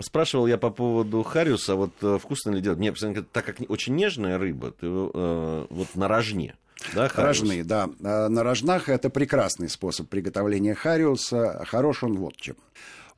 спрашивал 0.00 0.46
я 0.46 0.56
по 0.56 0.70
поводу 0.70 1.22
Хариуса, 1.22 1.74
вот 1.74 1.92
э, 2.00 2.18
вкусно 2.20 2.50
ли 2.50 2.62
делать. 2.62 2.78
Мне, 2.78 2.92
так 2.92 3.44
как 3.44 3.56
очень 3.68 3.94
нежная 3.94 4.38
рыба, 4.38 4.70
ты, 4.70 4.86
э, 4.86 5.66
вот 5.68 5.94
на 5.94 6.08
рожне. 6.08 6.56
Да, 6.94 7.10
Рожные, 7.14 7.64
да. 7.64 7.90
А, 8.02 8.28
на 8.28 8.42
рожнах 8.42 8.88
это 8.88 9.10
прекрасный 9.10 9.68
способ 9.68 10.08
приготовления 10.08 10.74
хариуса. 10.74 11.64
Хорош 11.66 12.02
он 12.02 12.16
вот 12.16 12.36
чем. 12.36 12.56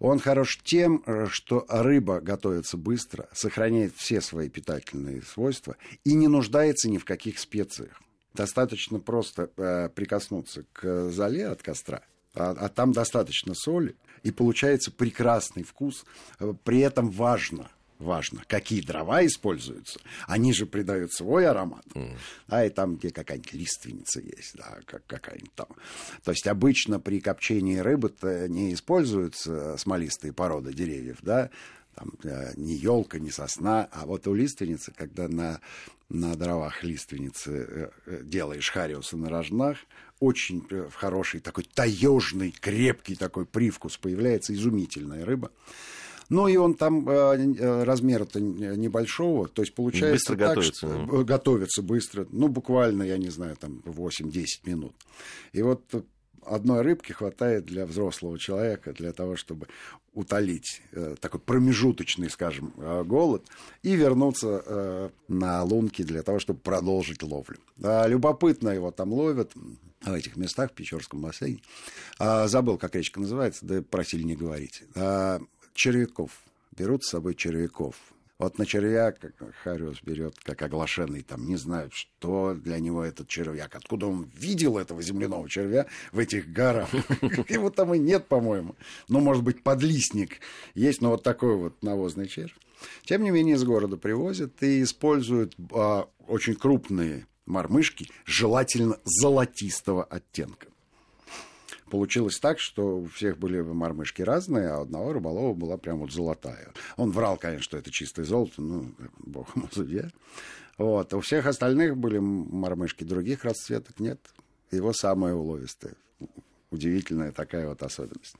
Он 0.00 0.18
хорош 0.18 0.58
тем, 0.64 1.04
что 1.30 1.64
рыба 1.68 2.20
готовится 2.20 2.76
быстро, 2.76 3.28
сохраняет 3.32 3.94
все 3.96 4.20
свои 4.20 4.48
питательные 4.48 5.22
свойства 5.22 5.76
и 6.02 6.14
не 6.14 6.26
нуждается 6.26 6.90
ни 6.90 6.98
в 6.98 7.04
каких 7.04 7.38
специях. 7.38 8.02
Достаточно 8.34 8.98
просто 8.98 9.50
э, 9.56 9.88
прикоснуться 9.90 10.64
к 10.72 11.10
зале 11.10 11.46
от 11.46 11.62
костра, 11.62 12.02
а, 12.34 12.50
а 12.50 12.68
там 12.68 12.92
достаточно 12.92 13.54
соли, 13.54 13.96
и 14.24 14.32
получается 14.32 14.90
прекрасный 14.90 15.62
вкус. 15.62 16.04
Э, 16.40 16.52
при 16.64 16.80
этом 16.80 17.10
важно, 17.10 17.70
важно, 18.00 18.42
какие 18.48 18.80
дрова 18.80 19.24
используются. 19.24 20.00
Они 20.26 20.52
же 20.52 20.66
придают 20.66 21.12
свой 21.12 21.46
аромат. 21.46 21.86
Mm. 21.94 22.16
А 22.48 22.64
и 22.64 22.70
там, 22.70 22.96
где 22.96 23.10
какая-нибудь 23.10 23.52
лиственница 23.52 24.20
есть, 24.20 24.56
да, 24.56 24.78
как 24.84 25.06
какая-нибудь 25.06 25.54
там. 25.54 25.68
То 26.24 26.32
есть 26.32 26.48
обычно 26.48 26.98
при 26.98 27.20
копчении 27.20 27.78
рыбы 27.78 28.12
не 28.48 28.74
используются 28.74 29.76
смолистые 29.76 30.32
породы 30.32 30.74
деревьев, 30.74 31.18
да, 31.22 31.50
там, 31.94 32.12
э, 32.24 32.52
не 32.57 32.74
елка, 32.74 33.18
не 33.18 33.30
сосна, 33.30 33.88
а 33.92 34.07
вот 34.07 34.26
у 34.26 34.35
лиственницы, 34.35 34.92
когда 34.96 35.28
на, 35.28 35.61
на 36.09 36.35
дровах 36.35 36.83
лиственницы 36.83 37.50
э, 37.50 37.88
э, 38.07 38.20
делаешь 38.24 38.70
хариуса 38.70 39.16
на 39.16 39.28
рожнах, 39.28 39.78
очень 40.20 40.64
хороший 40.94 41.40
такой 41.40 41.64
таежный, 41.64 42.50
крепкий 42.52 43.16
такой 43.16 43.46
привкус 43.46 43.96
появляется, 43.96 44.54
изумительная 44.54 45.24
рыба. 45.24 45.50
Ну 46.30 46.48
и 46.48 46.57
он 46.57 46.72
там 46.72 47.07
размера-то 47.07 48.40
небольшого, 48.40 49.46
то 49.46 49.61
есть 49.61 49.74
получается 49.74 50.33
быстро 50.33 50.37
так, 50.37 50.48
готовится. 50.48 50.87
Что, 50.87 51.24
готовится 51.24 51.83
быстро, 51.83 52.26
ну 52.30 52.48
буквально, 52.48 53.02
я 53.02 53.18
не 53.18 53.28
знаю, 53.28 53.57
там 53.57 53.83
8-10 53.85 54.44
минут. 54.64 54.94
И 55.52 55.61
вот 55.61 55.83
одной 56.46 56.83
рыбки 56.83 57.12
хватает 57.12 57.64
для 57.64 57.87
взрослого 57.87 58.38
человека, 58.38 58.92
для 58.92 59.12
того, 59.12 59.37
чтобы 59.37 59.68
утолить 60.12 60.80
э, 60.92 61.16
такой 61.20 61.40
промежуточный, 61.40 62.30
скажем, 62.30 62.72
э, 62.76 63.02
голод 63.04 63.44
и 63.83 63.94
вернуться 63.94 64.62
э, 64.64 65.11
на 65.28 65.62
лунки 65.64 66.02
для 66.02 66.22
того, 66.22 66.38
чтобы 66.38 66.61
продолжить 66.61 67.22
ловлю. 67.22 67.59
А, 67.83 68.07
любопытно 68.07 68.70
его 68.70 68.90
там 68.90 69.12
ловят 69.12 69.52
в 70.02 70.12
этих 70.12 70.37
местах, 70.37 70.70
в 70.70 70.74
Печорском 70.74 71.20
бассейне. 71.20 71.61
А, 72.18 72.46
забыл, 72.46 72.78
как 72.78 72.94
речка 72.94 73.20
называется, 73.20 73.66
да 73.66 73.83
просили 73.83 74.22
не 74.22 74.37
говорить. 74.37 74.85
А, 74.94 75.40
червяков. 75.74 76.30
Берут 76.76 77.04
с 77.04 77.11
собой 77.11 77.35
червяков. 77.35 77.96
Вот 78.38 78.58
на 78.58 78.66
червяк 78.66 79.20
Хариус 79.62 80.02
берет 80.02 80.34
как 80.40 80.60
оглашенный, 80.62 81.22
там 81.22 81.46
не 81.46 81.56
знают, 81.56 81.94
что 81.94 82.54
для 82.54 82.80
него 82.80 83.04
этот 83.04 83.28
червяк. 83.28 83.76
Откуда 83.76 84.06
он 84.06 84.28
видел 84.34 84.76
этого 84.76 85.00
земляного 85.02 85.48
червя 85.48 85.86
в 86.10 86.18
этих 86.18 86.50
горах? 86.50 86.92
Его 87.48 87.70
там 87.70 87.94
и 87.94 87.98
нет, 87.98 88.26
по-моему. 88.26 88.74
Ну, 89.08 89.20
может 89.20 89.44
быть, 89.44 89.62
подлистник 89.62 90.40
есть, 90.74 91.00
но 91.00 91.10
вот 91.10 91.22
такой 91.22 91.56
вот 91.56 91.80
навозный 91.82 92.26
червь. 92.26 92.56
Тем 93.04 93.22
не 93.22 93.30
менее, 93.30 93.54
из 93.54 93.62
города 93.62 93.96
привозят 93.96 94.60
и 94.64 94.82
используют 94.82 95.54
а, 95.72 96.08
очень 96.26 96.56
крупные 96.56 97.28
мормышки, 97.46 98.08
желательно 98.24 98.98
золотистого 99.04 100.02
оттенка 100.02 100.66
получилось 101.94 102.40
так, 102.40 102.59
что 102.59 102.98
у 102.98 103.07
всех 103.07 103.38
были 103.38 103.61
мормышки 103.61 104.20
разные, 104.20 104.68
а 104.68 104.80
одного 104.80 105.12
рыболова 105.12 105.54
была 105.54 105.76
прям 105.76 106.00
вот 106.00 106.11
золотая. 106.11 106.72
Он 106.96 107.12
врал, 107.12 107.37
конечно, 107.37 107.62
что 107.62 107.76
это 107.76 107.92
чистое 107.92 108.24
золото, 108.24 108.61
ну, 108.61 108.92
бог 109.18 109.54
ему 109.54 109.68
судья. 109.70 110.11
Вот. 110.76 111.14
У 111.14 111.20
всех 111.20 111.46
остальных 111.46 111.96
были 111.96 112.18
мормышки 112.18 113.04
других 113.04 113.44
расцветок, 113.44 114.00
нет. 114.00 114.18
Его 114.72 114.92
самая 114.92 115.35
уловистая. 115.35 115.94
Удивительная 116.72 117.30
такая 117.30 117.68
вот 117.68 117.80
особенность. 117.85 118.35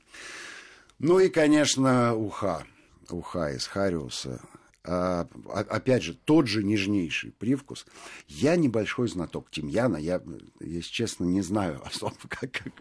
Ну 0.99 1.19
и, 1.19 1.29
конечно, 1.29 2.13
уха. 2.13 2.65
Уха 3.09 3.53
из 3.53 3.67
Хариуса. 3.67 4.41
А, 4.83 5.29
опять 5.47 6.03
же, 6.03 6.13
тот 6.25 6.47
же 6.47 6.61
нежнейший 6.61 7.31
привкус. 7.31 7.85
Я 8.27 8.57
небольшой 8.57 9.07
знаток 9.07 9.49
тимьяна. 9.49 9.95
Я, 9.95 10.21
если 10.59 10.91
честно, 10.91 11.23
не 11.23 11.41
знаю 11.41 11.81
особо, 11.85 12.17
как, 12.27 12.51
как, 12.51 12.73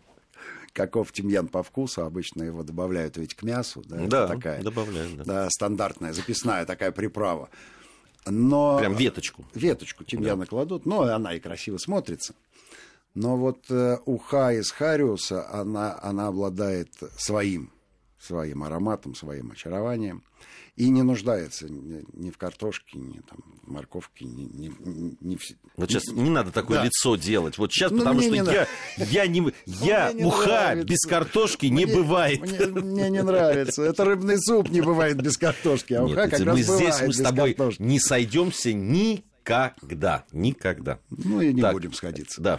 каков 0.75 1.13
тимьян 1.13 1.49
по 1.49 1.63
вкусу, 1.63 2.05
обычно 2.05 2.43
его 2.43 2.63
добавляют 2.63 3.17
ведь 3.17 3.35
к 3.35 3.43
мясу. 3.43 3.83
Да, 3.87 3.97
да 4.07 4.29
такая, 4.29 4.63
добавляют. 4.63 5.17
Да. 5.17 5.25
да. 5.25 5.51
стандартная, 5.51 6.13
записная 6.13 6.67
такая 6.67 6.93
приправа. 6.93 7.49
Но... 8.27 8.79
Прям 8.79 8.95
веточку. 8.95 9.47
Веточку 9.55 10.05
тимьяна 10.05 10.43
да. 10.43 10.47
кладут, 10.47 10.85
но 10.85 11.03
она 11.03 11.35
и 11.35 11.41
красиво 11.41 11.79
смотрится. 11.79 12.35
Но 13.15 13.37
вот 13.37 13.71
э, 13.71 13.99
уха 14.07 14.53
из 14.53 14.71
хариуса, 14.73 15.49
она, 15.51 15.99
она 16.03 16.27
обладает 16.27 16.91
своим, 17.17 17.71
своим 18.19 18.65
ароматом, 18.65 19.15
своим 19.15 19.53
очарованием 19.53 20.25
и 20.77 20.89
не 20.89 21.03
нуждается 21.03 21.67
ни 21.69 22.31
в 22.31 22.37
картошке, 22.37 22.99
ни 22.99 23.21
там, 23.21 23.39
в 23.63 23.71
морковке, 23.71 24.25
ни, 24.25 24.43
ни, 24.43 25.17
ни 25.21 25.37
в... 25.37 25.43
Вот 25.77 25.89
сейчас 25.89 26.09
не 26.09 26.31
надо 26.31 26.51
такое 26.51 26.79
да. 26.79 26.85
лицо 26.87 27.15
делать. 27.15 27.59
Вот 27.59 27.73
сейчас, 27.73 27.93
ну, 27.93 27.99
потому 27.99 28.21
что 28.21 28.35
я, 28.35 28.67
я, 28.97 29.27
не, 29.29 29.53
я 29.67 30.13
не 30.13 30.25
уха 30.25 30.75
без 30.75 31.01
картошки 31.03 31.67
мне, 31.67 31.85
не 31.85 31.95
бывает. 31.95 32.41
Мне, 32.41 32.67
мне 32.67 33.11
не 33.11 33.23
нравится. 33.23 33.83
Это 33.83 34.05
рыбный 34.05 34.39
суп 34.39 34.69
не 34.69 34.81
бывает 34.81 35.21
без 35.23 35.39
картошки, 35.39 35.95
а 35.95 36.03
Нет, 36.03 36.19
уха 36.19 36.29
как 36.29 36.41
мы 36.41 36.47
раз 36.47 36.59
здесь 36.59 37.01
мы 37.03 37.13
с 37.13 37.23
тобой 37.23 37.55
картошки. 37.55 37.83
не 37.83 38.01
сойдемся 38.01 38.73
никогда. 38.73 40.25
Никогда. 40.33 40.99
Ну 41.11 41.41
и 41.41 41.53
не 41.53 41.63
так, 41.63 41.73
будем 41.73 41.93
сходиться. 41.93 42.43
Да. 42.43 42.59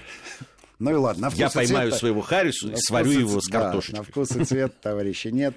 Ну 0.80 0.92
и 0.92 0.96
ладно. 0.96 1.32
Я 1.36 1.50
поймаю 1.50 1.92
цвет, 1.92 2.00
своего 2.00 2.22
Харрису 2.22 2.72
и 2.72 2.76
сварю 2.78 3.12
его 3.12 3.42
с 3.42 3.48
картошечкой. 3.48 4.00
Да, 4.00 4.00
на 4.00 4.04
вкус 4.06 4.32
и 4.32 4.46
цвет, 4.46 4.80
товарищи, 4.80 5.28
нет. 5.28 5.54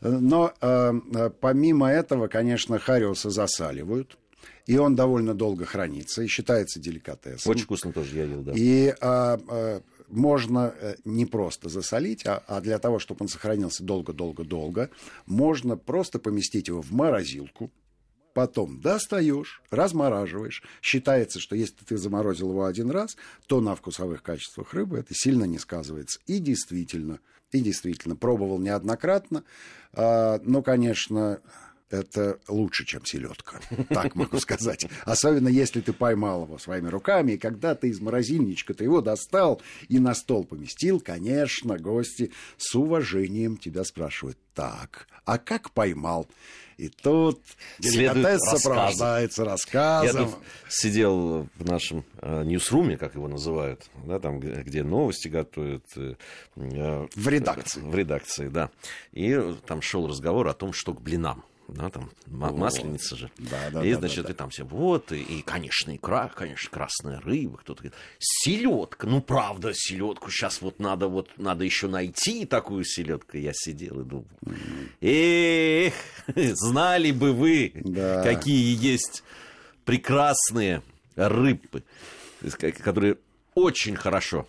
Но 0.00 0.52
э, 0.60 0.92
э, 1.14 1.30
помимо 1.40 1.90
этого, 1.90 2.28
конечно, 2.28 2.78
хариуса 2.78 3.30
засаливают. 3.30 4.18
И 4.66 4.76
он 4.78 4.96
довольно 4.96 5.32
долго 5.32 5.64
хранится 5.64 6.22
и 6.22 6.26
считается 6.26 6.80
деликатесом. 6.80 7.50
Очень 7.50 7.64
вкусно 7.64 7.92
тоже 7.92 8.16
я 8.16 8.24
ел, 8.24 8.42
да. 8.42 8.52
И 8.54 8.92
а, 9.00 9.38
а, 9.48 9.80
можно 10.08 10.74
не 11.04 11.24
просто 11.24 11.68
засолить, 11.68 12.26
а, 12.26 12.42
а 12.48 12.60
для 12.60 12.80
того, 12.80 12.98
чтобы 12.98 13.22
он 13.22 13.28
сохранился 13.28 13.84
долго-долго-долго, 13.84 14.90
можно 15.24 15.76
просто 15.76 16.18
поместить 16.18 16.66
его 16.66 16.82
в 16.82 16.90
морозилку, 16.90 17.70
потом 18.36 18.82
достаешь, 18.82 19.62
размораживаешь. 19.70 20.62
Считается, 20.82 21.40
что 21.40 21.56
если 21.56 21.84
ты 21.86 21.96
заморозил 21.96 22.50
его 22.50 22.66
один 22.66 22.90
раз, 22.90 23.16
то 23.46 23.62
на 23.62 23.74
вкусовых 23.74 24.22
качествах 24.22 24.74
рыбы 24.74 24.98
это 24.98 25.14
сильно 25.14 25.44
не 25.44 25.58
сказывается. 25.58 26.20
И 26.26 26.38
действительно, 26.38 27.20
и 27.56 27.60
действительно, 27.60 28.16
пробовал 28.16 28.58
неоднократно. 28.58 29.44
А, 29.92 30.40
но, 30.42 30.62
конечно, 30.62 31.40
это 31.90 32.38
лучше, 32.48 32.84
чем 32.84 33.04
селедка, 33.04 33.60
так 33.88 34.14
могу 34.14 34.38
сказать. 34.38 34.86
Особенно 35.04 35.48
если 35.48 35.80
ты 35.80 35.92
поймал 35.92 36.44
его 36.44 36.58
своими 36.58 36.88
руками, 36.88 37.32
и 37.32 37.38
когда 37.38 37.74
ты 37.74 37.88
из 37.88 38.00
морозильничка 38.00 38.74
ты 38.74 38.84
его 38.84 39.00
достал 39.00 39.62
и 39.88 39.98
на 39.98 40.14
стол 40.14 40.44
поместил, 40.44 41.00
конечно, 41.00 41.78
гости 41.78 42.32
с 42.56 42.74
уважением 42.74 43.56
тебя 43.56 43.84
спрашивают, 43.84 44.38
так, 44.54 45.06
а 45.24 45.38
как 45.38 45.70
поймал? 45.70 46.26
И 46.76 46.88
тут 46.88 47.40
деликатес 47.78 48.40
сопровождается 48.42 49.46
рассказом. 49.46 50.22
Я 50.22 50.26
тут 50.26 50.38
сидел 50.68 51.48
в 51.56 51.64
нашем 51.64 52.04
э, 52.20 52.44
ньюсруме, 52.44 52.98
как 52.98 53.14
его 53.14 53.28
называют, 53.28 53.86
да, 54.04 54.18
там, 54.18 54.40
где 54.40 54.82
новости 54.82 55.28
готовят. 55.28 55.84
Э, 55.96 56.16
в 56.54 57.28
редакции. 57.28 57.80
В 57.80 57.94
редакции, 57.94 58.48
да. 58.48 58.70
И 59.12 59.38
там 59.66 59.80
шел 59.80 60.06
разговор 60.06 60.48
о 60.48 60.54
том, 60.54 60.74
что 60.74 60.92
к 60.92 61.00
блинам 61.00 61.44
да, 61.68 61.90
там 61.90 62.10
вот. 62.26 62.56
масленица 62.56 63.16
же. 63.16 63.30
Да, 63.38 63.70
да, 63.72 63.84
и, 63.84 63.92
да, 63.92 63.98
значит, 63.98 64.18
да, 64.18 64.28
да. 64.28 64.32
и 64.32 64.36
там 64.36 64.50
все, 64.50 64.64
вот, 64.64 65.12
и, 65.12 65.20
и, 65.20 65.42
конечно, 65.42 65.94
икра, 65.94 66.28
конечно, 66.28 66.70
красная 66.70 67.20
рыба, 67.20 67.58
кто-то 67.58 67.82
говорит, 67.82 67.98
селедка, 68.18 69.06
ну, 69.06 69.20
правда, 69.20 69.72
селедку 69.74 70.30
сейчас 70.30 70.60
вот 70.62 70.78
надо, 70.78 71.08
вот, 71.08 71.30
надо 71.36 71.64
еще 71.64 71.88
найти 71.88 72.46
такую 72.46 72.84
селедку. 72.84 73.36
Я 73.36 73.52
сидел 73.54 74.00
и 74.00 74.04
думал, 74.04 74.26
эх, 75.00 75.94
знали 76.34 77.10
бы 77.10 77.32
вы, 77.32 77.72
да. 77.74 78.22
какие 78.22 78.76
есть 78.80 79.22
прекрасные 79.84 80.82
рыбы, 81.16 81.82
которые 82.82 83.18
очень 83.54 83.96
хорошо 83.96 84.46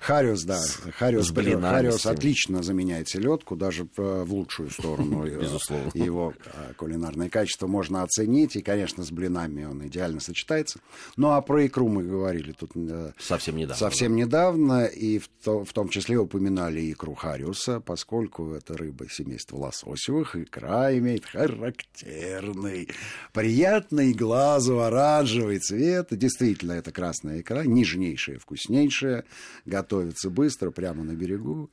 Хариус, 0.00 0.42
да. 0.44 0.60
Хариус, 0.98 1.28
с 1.28 1.30
блинами, 1.30 1.62
Хариус 1.74 2.06
отлично 2.06 2.62
заменяет 2.62 3.08
селедку, 3.08 3.56
даже 3.56 3.88
в 3.96 4.24
в 4.24 4.32
лучшую 4.34 4.70
сторону. 4.70 5.26
э, 5.26 5.38
Безусловно. 5.40 5.90
Его 5.94 6.34
э, 6.44 6.72
кулинарные 6.76 7.30
качества 7.30 7.66
можно 7.66 8.02
оценить, 8.02 8.56
и, 8.56 8.62
конечно, 8.62 9.04
с 9.04 9.10
блинами 9.10 9.64
он 9.64 9.86
идеально 9.86 10.20
сочетается. 10.20 10.80
Ну, 11.16 11.30
а 11.30 11.40
про 11.40 11.66
икру 11.66 11.88
мы 11.88 12.02
говорили 12.02 12.52
тут 12.52 12.72
э, 12.74 13.12
Совсем 13.18 13.56
недавно. 13.56 13.76
совсем 13.78 14.16
недавно, 14.16 14.84
и 14.86 15.18
в, 15.18 15.28
то- 15.44 15.64
в 15.64 15.72
том 15.72 15.88
числе 15.88 16.16
упоминали 16.18 16.90
икру 16.92 17.14
Хариуса, 17.14 17.80
поскольку 17.80 18.52
это 18.52 18.76
рыба 18.76 19.06
семейства 19.10 19.56
лососевых, 19.56 20.36
икра 20.36 20.96
имеет 20.98 21.24
характерный, 21.26 22.88
приятный 23.32 24.12
глазу 24.12 24.80
оранжевый 24.80 25.58
цвет. 25.58 26.08
Действительно, 26.10 26.72
это 26.72 26.90
красная 26.92 27.40
икра, 27.40 27.64
нежнейшая, 27.64 28.38
вкуснейшая, 28.38 29.24
готовится 29.68 30.30
быстро, 30.30 30.70
прямо 30.70 31.04
на 31.04 31.12
берегу. 31.12 31.70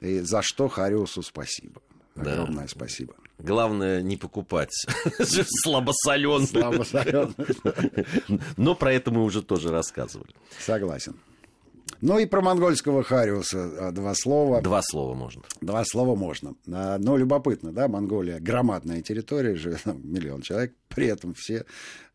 И 0.00 0.20
за 0.20 0.42
что 0.42 0.68
Хариусу 0.68 1.22
спасибо. 1.22 1.82
Да. 2.14 2.32
Огромное 2.32 2.68
спасибо. 2.68 3.14
Главное 3.38 4.02
не 4.02 4.16
покупать 4.16 4.70
слабосоленую. 5.62 6.46
Слабосолёный. 6.46 7.34
Но 8.56 8.74
про 8.74 8.92
это 8.92 9.10
мы 9.10 9.24
уже 9.24 9.42
тоже 9.42 9.70
рассказывали. 9.70 10.30
Согласен. 10.58 11.16
Ну 12.00 12.18
и 12.18 12.26
про 12.26 12.40
монгольского 12.40 13.02
Хариуса 13.02 13.88
а, 13.88 13.92
два 13.92 14.14
слова. 14.14 14.60
Два 14.60 14.82
слова 14.82 15.14
можно. 15.14 15.42
Два 15.60 15.84
слова 15.84 16.14
можно. 16.14 16.54
А, 16.70 16.98
Но 16.98 17.16
любопытно, 17.16 17.72
да, 17.72 17.88
Монголия 17.88 18.38
громадная 18.38 19.02
территория, 19.02 19.56
живет 19.56 19.84
миллион 19.86 20.42
человек, 20.42 20.74
при 20.88 21.06
этом 21.06 21.34
все 21.34 21.64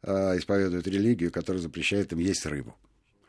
а, 0.01 0.37
исповедуют 0.37 0.87
религию, 0.87 1.31
которая 1.31 1.61
запрещает 1.61 2.13
им 2.13 2.19
есть 2.19 2.45
рыбу. 2.45 2.75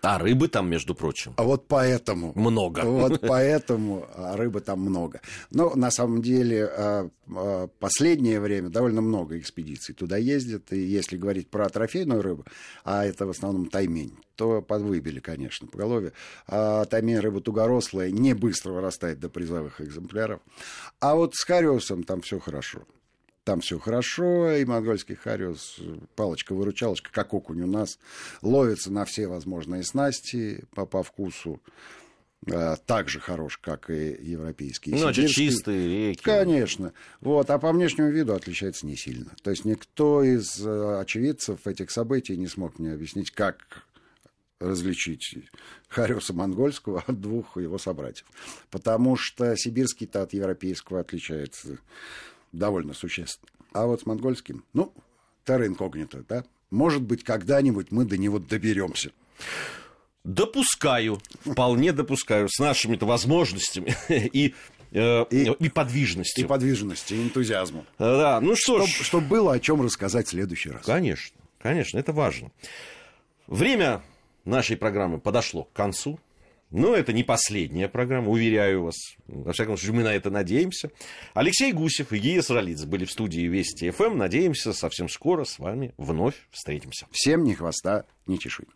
А 0.05 0.19
рыбы 0.19 0.49
там, 0.49 0.69
между 0.69 0.95
прочим, 0.95 1.35
А 1.37 1.45
вот 1.45 1.67
поэтому... 1.67 2.33
много. 2.35 2.81
Вот 2.81 3.21
поэтому 3.21 4.07
а, 4.15 4.37
рыбы 4.37 4.61
там 4.61 4.81
много. 4.81 5.21
Но 5.51 5.75
на 5.75 5.91
самом 5.91 6.23
деле 6.23 6.67
а, 6.67 7.09
а, 7.29 7.69
последнее 7.79 8.41
время 8.41 8.69
довольно 8.69 9.01
много 9.01 9.39
экспедиций 9.39 9.95
туда 9.95 10.17
ездят. 10.17 10.73
И 10.73 10.79
если 10.79 11.17
говорить 11.17 11.49
про 11.49 11.69
трофейную 11.69 12.23
рыбу, 12.23 12.45
а 12.85 13.05
это 13.05 13.27
в 13.27 13.31
основном 13.31 13.67
таймень, 13.67 14.17
то 14.37 14.63
подвыбили, 14.63 15.21
конечно, 15.21 15.67
по 15.67 15.79
голове. 15.79 16.13
А 16.47 16.85
таймень 16.85 17.21
рыба 17.21 17.41
тугорослая, 17.41 18.11
не 18.11 18.35
быстро 18.35 18.73
вырастает 18.73 19.21
до 19.21 19.29
призовых 19.29 19.81
экземпляров. 19.81 20.41
А 21.01 21.15
вот 21.15 21.35
с 21.35 21.45
хариусом 21.45 22.05
там 22.05 22.21
все 22.21 22.39
хорошо. 22.39 22.83
Там 23.45 23.61
все 23.61 23.79
хорошо, 23.79 24.53
и 24.53 24.65
монгольский 24.65 25.17
хариус, 25.17 25.79
палочка-выручалочка, 26.17 27.11
как 27.13 27.35
окунь 27.35 27.61
у 27.61 27.67
нас, 27.67 27.99
ловится 28.41 28.91
на 28.91 29.05
все 29.05 29.27
возможные 29.29 29.85
снасти 29.85 30.65
по, 30.75 30.87
по 30.87 31.03
вкусу. 31.03 31.61
А, 32.51 32.77
так 32.77 33.09
же 33.09 33.21
хорош, 33.21 33.59
как 33.59 33.91
и 33.91 34.17
европейские. 34.21 34.97
Ну, 34.97 35.13
сибирские. 35.13 35.29
чистые 35.29 36.09
реки. 36.09 36.23
Конечно. 36.23 36.93
Вот. 37.21 37.51
А 37.51 37.59
по 37.59 37.73
внешнему 37.73 38.11
виду 38.11 38.35
отличается 38.35 38.87
не 38.87 38.97
сильно. 38.97 39.33
То 39.43 39.51
есть 39.51 39.65
никто 39.65 40.23
из 40.23 40.65
э, 40.65 41.01
очевидцев 41.01 41.67
этих 41.67 41.91
событий 41.91 42.37
не 42.37 42.47
смог 42.47 42.79
мне 42.79 42.93
объяснить, 42.93 43.31
как 43.31 43.87
различить 44.61 45.37
Хариуса 45.89 46.33
монгольского 46.33 47.05
от 47.07 47.21
двух 47.21 47.57
его 47.57 47.79
собратьев. 47.79 48.27
Потому 48.71 49.17
что 49.17 49.57
сибирский-то 49.57 50.23
от 50.23 50.33
европейского 50.33 51.01
отличается 51.01 51.79
довольно 52.59 52.95
существенно. 52.95 53.49
А 53.73 53.87
вот 53.87 54.01
с 54.03 54.07
монгольским, 54.07 54.65
ну, 54.73 54.93
терра 55.45 55.67
инкогнито, 55.67 56.25
да? 56.29 56.45
Может 56.71 57.03
быть, 57.03 57.25
когда-нибудь 57.25 57.91
мы 57.91 58.05
до 58.05 58.17
него 58.17 58.39
доберемся. 58.39 59.11
Допускаю, 60.25 61.21
вполне 61.41 61.93
допускаю, 61.93 62.49
с 62.49 62.59
нашими-то 62.59 63.05
возможностями 63.05 63.95
и, 64.09 64.55
э, 64.93 65.25
И- 65.31 65.45
и 65.51 65.67
И 65.67 65.69
подвижностью. 65.69 66.49
подвижности, 66.49 67.13
и 67.15 67.23
энтузиазму. 67.23 67.85
Да, 67.99 68.41
ну 68.41 68.55
что 68.57 68.79
Чтоб, 68.79 68.89
ж, 68.89 69.05
чтоб 69.07 69.25
было 69.25 69.53
о 69.53 69.61
чем 69.61 69.83
рассказать 69.83 70.27
в 70.27 70.31
следующий 70.31 70.71
раз. 70.71 70.85
конечно, 70.87 71.37
конечно, 71.61 71.99
это 71.99 72.13
важно. 72.13 72.51
Время 73.47 74.03
нашей 74.47 74.79
программы 74.79 75.19
подошло 75.21 75.65
к 75.65 75.73
концу. 75.75 76.19
Но 76.75 76.93
это 76.93 77.13
не 77.13 77.23
последняя 77.23 77.87
программа, 77.87 78.31
уверяю 78.31 78.83
вас. 78.83 78.97
Во 79.29 79.53
всяком 79.53 79.77
случае, 79.77 79.95
мы 79.95 80.03
на 80.03 80.13
это 80.13 80.29
надеемся. 80.31 80.91
Алексей 81.33 81.73
Гусев 81.73 82.13
и 82.13 82.19
Гия 82.19 82.43
Саралидзе 82.43 82.89
были 82.89 83.05
в 83.05 83.13
студии 83.13 83.43
Вести 83.43 83.89
ФМ. 83.91 84.19
Надеемся, 84.19 84.73
совсем 84.73 85.09
скоро 85.09 85.45
с 85.45 85.61
вами 85.61 85.95
вновь 85.99 86.35
встретимся. 86.51 87.07
Всем 87.13 87.45
ни 87.45 87.53
хвоста, 87.53 88.07
ни 88.27 88.39
чешуй. 88.39 88.67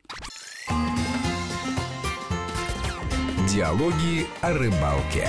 Диалоги 3.53 4.29
о 4.43 4.53
рыбалке. 4.53 5.27